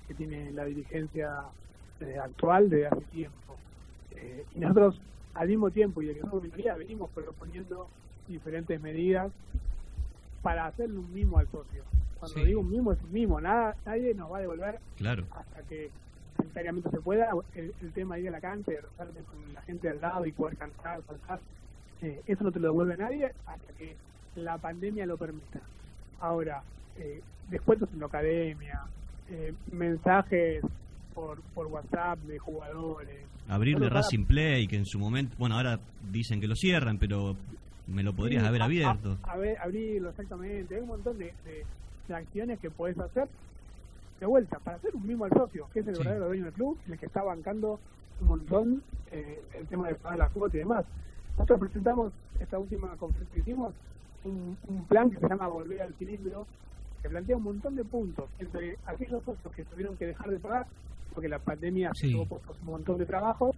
que 0.08 0.14
tiene 0.14 0.52
la 0.52 0.64
dirigencia 0.64 1.42
eh, 2.00 2.18
actual 2.18 2.70
de 2.70 2.88
hace 2.88 3.02
tiempo. 3.12 3.58
Eh, 4.16 4.46
y 4.56 4.60
nosotros 4.60 5.02
al 5.34 5.50
mismo 5.50 5.70
tiempo, 5.70 6.02
y 6.02 6.08
de 6.08 6.16
que 6.16 6.22
somos 6.22 6.42
minoría, 6.42 6.76
venimos 6.76 7.10
proponiendo 7.12 7.88
diferentes 8.28 8.82
medidas 8.82 9.32
para 10.42 10.66
hacerle 10.66 10.98
un 10.98 11.14
mimo 11.14 11.38
al 11.38 11.48
socio. 11.48 11.84
Cuando 12.20 12.44
digo 12.44 12.62
un 12.62 12.72
mimo, 12.72 12.94
es 12.94 13.04
un 13.04 13.12
mimo. 13.12 13.40
Nada, 13.40 13.76
nadie 13.86 14.14
nos 14.16 14.32
va 14.32 14.38
a 14.38 14.42
devolver 14.42 14.80
claro. 14.96 15.26
hasta 15.32 15.62
que 15.64 15.92
sanitariamente 16.38 16.90
se 16.90 17.00
pueda. 17.02 17.30
El, 17.54 17.74
tema 17.94 18.16
de 18.16 18.22
ir 18.22 18.28
a 18.30 18.32
la 18.32 18.42
cancha, 18.42 18.72
de 18.72 18.82
rozarte 18.82 19.20
con 19.24 19.54
la 19.54 19.62
gente 19.62 19.90
al 19.90 20.02
lado 20.02 20.26
y 20.26 20.32
poder 20.32 20.58
cantar, 20.58 21.02
saltar, 21.04 21.40
eh, 22.02 22.22
eso 22.26 22.44
no 22.44 22.52
te 22.52 22.60
lo 22.60 22.70
devuelve 22.70 22.98
nadie 22.98 23.32
hasta 23.46 23.74
que 23.74 23.96
la 24.36 24.58
pandemia 24.58 25.06
lo 25.06 25.18
permita. 25.18 25.60
Ahora, 26.20 26.64
eh, 27.00 27.22
descuentos 27.50 27.90
en 27.94 28.00
la 28.00 28.08
academia, 28.08 28.82
eh, 29.30 29.54
mensajes 29.72 30.64
por, 31.14 31.42
por 31.54 31.68
WhatsApp 31.68 32.20
de 32.20 32.40
jugadores. 32.40 33.26
Abrirle 33.48 33.90
Racing 33.90 34.26
Play, 34.26 34.68
que 34.68 34.76
en 34.76 34.86
su 34.86 35.00
momento, 35.00 35.36
bueno, 35.38 35.56
ahora 35.56 35.80
dicen 36.12 36.42
que 36.42 36.48
lo 36.48 36.56
cierran, 36.56 36.98
pero 36.98 37.36
me 37.88 38.04
lo 38.04 38.14
podrías 38.14 38.44
haber 38.44 38.62
abierto. 38.62 39.18
A, 39.24 39.38
ver, 39.38 39.58
abrirlo, 39.60 40.10
exactamente. 40.10 40.76
Hay 40.76 40.82
un 40.82 40.90
montón 40.90 41.18
de, 41.18 41.34
acciones 42.14 42.60
que 42.60 42.70
puedes 42.70 42.98
hacer 43.00 43.28
de 44.20 44.26
vuelta 44.26 44.60
para 44.60 44.78
hacer 44.78 44.96
un 44.96 45.06
mismo 45.06 45.26
al 45.26 45.32
socio, 45.32 45.68
que 45.74 45.82
es 45.82 45.88
el 45.88 45.96
verdadero 45.96 46.28
dueño 46.28 46.46
del 46.46 46.54
club, 46.54 46.78
el 46.88 46.98
que 46.98 47.06
está 47.06 47.24
bancando 47.24 47.80
un 48.22 48.28
montón 48.28 48.84
eh, 49.12 49.42
el 49.54 49.68
tema 49.68 49.88
de 49.88 49.96
pagar 49.96 50.20
la 50.20 50.30
cuota 50.30 50.58
y 50.58 50.60
demás. 50.60 50.86
Nosotros 51.38 51.60
presentamos, 51.60 52.14
esta 52.40 52.58
última 52.58 52.96
conferencia 52.98 53.36
que 53.36 53.42
hicimos, 53.42 53.74
un, 54.24 54.58
un 54.68 54.86
plan 54.86 55.10
que 55.10 55.20
se 55.20 55.28
llama 55.28 55.48
Volver 55.48 55.82
al 55.82 55.92
Equilibrio, 55.92 56.48
que 57.02 57.10
plantea 57.10 57.38
un 57.38 57.44
montón 57.44 57.76
de 57.76 57.84
puntos 57.84 58.30
entre 58.40 58.78
aquellos 58.86 59.24
socios 59.24 59.54
que 59.54 59.64
tuvieron 59.66 59.96
que 59.98 60.08
dejar 60.08 60.30
de 60.30 60.40
pagar 60.40 60.66
porque 61.14 61.30
la 61.30 61.40
pandemia 61.40 61.92
sí. 61.94 62.12
tuvo 62.12 62.40
un 62.62 62.66
montón 62.66 62.98
de 63.00 63.06
trabajo 63.06 63.52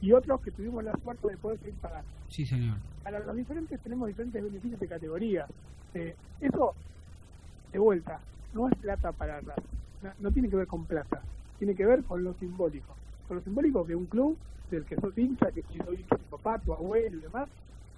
y 0.00 0.12
otros 0.12 0.40
que 0.40 0.50
tuvimos 0.50 0.82
la 0.84 0.92
suerte 1.02 1.28
de 1.28 1.36
poder 1.36 1.58
seguir 1.58 1.74
pagando. 1.74 2.08
Sí, 2.28 2.46
señor. 2.46 2.76
Para 3.02 3.18
los 3.18 3.36
diferentes 3.36 3.80
tenemos 3.80 4.08
diferentes 4.08 4.42
beneficios 4.42 4.80
de 4.80 4.88
categoría. 4.88 5.46
Eh, 5.94 6.14
eso, 6.40 6.74
de 7.72 7.78
vuelta, 7.78 8.20
no 8.54 8.68
es 8.68 8.78
plata 8.78 9.12
para 9.12 9.40
no, 9.40 9.52
no 10.20 10.30
tiene 10.30 10.48
que 10.48 10.56
ver 10.56 10.66
con 10.66 10.84
plata, 10.84 11.20
tiene 11.58 11.74
que 11.74 11.84
ver 11.84 12.04
con 12.04 12.22
lo 12.24 12.32
simbólico. 12.34 12.94
Con 13.28 13.38
lo 13.38 13.42
simbólico 13.42 13.84
que 13.84 13.94
un 13.94 14.06
club 14.06 14.38
del 14.70 14.84
que 14.84 14.96
sos 14.96 15.16
hincha, 15.18 15.50
que 15.50 15.62
si 15.62 15.78
soy 15.78 15.96
hincha 15.96 16.16
tu 16.16 16.36
papá, 16.36 16.58
tu 16.60 16.72
abuelo 16.72 17.18
y 17.18 17.20
demás, 17.20 17.48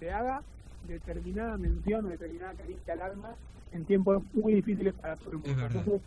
te 0.01 0.11
haga 0.11 0.43
determinada 0.89 1.57
mención 1.57 2.07
o 2.07 2.09
determinada 2.09 2.55
caricia 2.55 2.95
al 2.95 3.03
alma 3.03 3.35
en 3.73 3.85
tiempos 3.85 4.23
muy 4.35 4.55
difíciles 4.55 4.95
para 4.95 5.17
todo 5.17 5.33
el 5.33 5.39
mundo. 5.39 5.67
Entonces, 5.67 6.01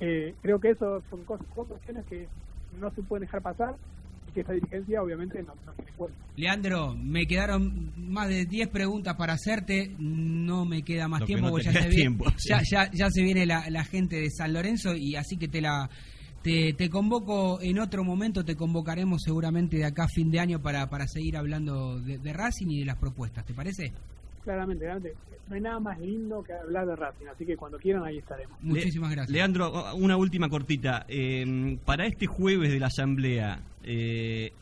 eh, 0.00 0.34
creo 0.42 0.60
que 0.60 0.70
eso 0.70 1.02
son 1.10 1.24
cosas, 1.24 1.46
cuestiones 1.54 2.04
que 2.06 2.28
no 2.78 2.90
se 2.90 3.02
pueden 3.02 3.26
dejar 3.26 3.42
pasar 3.42 3.74
y 4.28 4.32
que 4.32 4.40
esta 4.40 4.52
dirigencia 4.52 5.02
obviamente 5.02 5.42
no, 5.42 5.52
tiene 5.74 5.92
cuenta. 5.96 6.18
Leandro, 6.36 6.94
me 6.94 7.26
quedaron 7.26 7.92
más 7.96 8.28
de 8.28 8.44
10 8.44 8.68
preguntas 8.68 9.16
para 9.16 9.32
hacerte, 9.32 9.94
no 9.98 10.64
me 10.64 10.82
queda 10.82 11.08
más 11.08 11.24
tiempo, 11.24 11.50
porque 11.50 11.72
ya, 11.72 11.82
se 11.82 11.88
viene, 11.88 12.18
ya, 12.48 12.60
ya, 12.70 12.90
ya, 12.92 13.10
se 13.10 13.22
viene 13.22 13.46
la, 13.46 13.68
la 13.70 13.84
gente 13.84 14.16
de 14.16 14.30
San 14.30 14.52
Lorenzo 14.52 14.94
y 14.94 15.16
así 15.16 15.36
que 15.36 15.48
te 15.48 15.60
la... 15.60 15.88
Te, 16.42 16.72
te, 16.72 16.88
convoco 16.88 17.60
en 17.60 17.78
otro 17.78 18.04
momento, 18.04 18.44
te 18.44 18.54
convocaremos 18.54 19.22
seguramente 19.22 19.76
de 19.76 19.84
acá 19.84 20.04
a 20.04 20.08
fin 20.08 20.30
de 20.30 20.40
año 20.40 20.60
para, 20.60 20.88
para 20.88 21.06
seguir 21.06 21.36
hablando 21.36 21.98
de, 22.00 22.18
de 22.18 22.32
Racing 22.32 22.68
y 22.70 22.80
de 22.80 22.86
las 22.86 22.96
propuestas, 22.96 23.44
¿te 23.44 23.54
parece? 23.54 23.92
claramente, 24.48 24.86
no 25.48 25.54
hay 25.54 25.60
nada 25.60 25.78
más 25.78 25.98
lindo 26.00 26.42
que 26.42 26.54
hablar 26.54 26.86
de 26.86 26.96
Racing, 26.96 27.26
así 27.26 27.44
que 27.44 27.54
cuando 27.54 27.78
quieran 27.78 28.02
ahí 28.04 28.16
estaremos. 28.16 28.56
Muchísimas 28.62 29.10
gracias. 29.10 29.30
Leandro, 29.30 29.94
una 29.94 30.16
última 30.16 30.48
cortita. 30.48 31.04
Eh, 31.06 31.76
para 31.84 32.06
este 32.06 32.26
jueves 32.26 32.72
de 32.72 32.80
la 32.80 32.86
asamblea, 32.86 33.60
eh, 33.84 34.52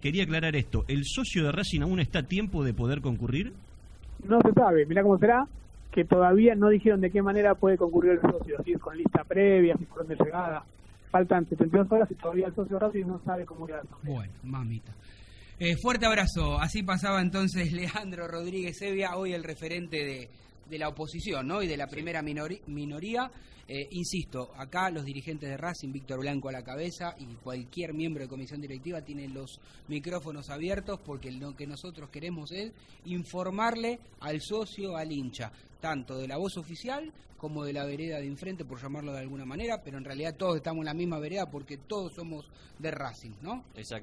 quería 0.00 0.24
aclarar 0.24 0.56
esto, 0.56 0.84
¿el 0.88 1.02
socio 1.04 1.44
de 1.44 1.52
Racing 1.52 1.82
aún 1.82 2.00
está 2.00 2.20
a 2.20 2.22
tiempo 2.22 2.64
de 2.64 2.72
poder 2.72 3.02
concurrir? 3.02 3.52
No 4.26 4.38
se 4.40 4.52
sabe, 4.52 4.86
mira 4.86 5.02
cómo 5.02 5.18
será, 5.18 5.46
que 5.92 6.06
todavía 6.06 6.54
no 6.54 6.70
dijeron 6.70 7.02
de 7.02 7.10
qué 7.10 7.20
manera 7.20 7.54
puede 7.54 7.76
concurrir 7.76 8.12
el 8.12 8.20
socio, 8.22 8.56
si 8.64 8.72
es 8.72 8.80
con 8.80 8.96
lista 8.96 9.22
previa, 9.24 9.76
si 9.76 9.84
es 9.84 10.08
de 10.08 10.16
llegada. 10.16 10.64
Faltan 11.14 11.48
72 11.48 11.92
horas 11.92 12.10
y 12.10 12.14
todavía 12.16 12.48
el 12.48 12.54
socio 12.56 12.76
Racing 12.76 13.06
no 13.06 13.22
sabe 13.24 13.44
cómo 13.44 13.66
asamblea. 13.66 14.16
Bueno, 14.16 14.32
mamita. 14.42 14.92
Eh, 15.60 15.76
fuerte 15.76 16.06
abrazo. 16.06 16.58
Así 16.58 16.82
pasaba 16.82 17.22
entonces 17.22 17.72
Leandro 17.72 18.26
Rodríguez 18.26 18.82
Evia, 18.82 19.14
hoy 19.14 19.32
el 19.32 19.44
referente 19.44 19.98
de, 19.98 20.28
de 20.68 20.78
la 20.78 20.88
oposición 20.88 21.46
¿no? 21.46 21.62
y 21.62 21.66
de 21.66 21.76
la 21.76 21.86
primera 21.86 22.22
minoría. 22.22 23.30
Eh, 23.66 23.88
insisto, 23.92 24.52
acá 24.56 24.90
los 24.90 25.06
dirigentes 25.06 25.48
de 25.48 25.56
Racing, 25.56 25.90
Víctor 25.90 26.20
Blanco 26.20 26.50
a 26.50 26.52
la 26.52 26.62
cabeza 26.62 27.14
y 27.18 27.24
cualquier 27.36 27.94
miembro 27.94 28.22
de 28.22 28.28
comisión 28.28 28.60
directiva 28.60 29.00
tienen 29.00 29.32
los 29.32 29.58
micrófonos 29.88 30.50
abiertos 30.50 31.00
porque 31.00 31.30
lo 31.30 31.56
que 31.56 31.66
nosotros 31.66 32.10
queremos 32.10 32.52
es 32.52 32.72
informarle 33.06 34.00
al 34.20 34.42
socio, 34.42 34.96
al 34.96 35.10
hincha, 35.10 35.50
tanto 35.80 36.18
de 36.18 36.28
la 36.28 36.36
voz 36.36 36.58
oficial 36.58 37.10
como 37.38 37.64
de 37.64 37.72
la 37.72 37.84
vereda 37.84 38.18
de 38.18 38.26
enfrente, 38.26 38.64
por 38.64 38.80
llamarlo 38.80 39.12
de 39.12 39.20
alguna 39.20 39.44
manera, 39.44 39.82
pero 39.82 39.98
en 39.98 40.04
realidad 40.04 40.34
todos 40.36 40.56
estamos 40.56 40.80
en 40.80 40.86
la 40.86 40.94
misma 40.94 41.18
vereda 41.18 41.50
porque 41.50 41.76
todos 41.76 42.14
somos 42.14 42.46
de 42.78 42.90
Racing, 42.90 43.32
¿no? 43.42 43.64
Exactamente. 43.74 44.02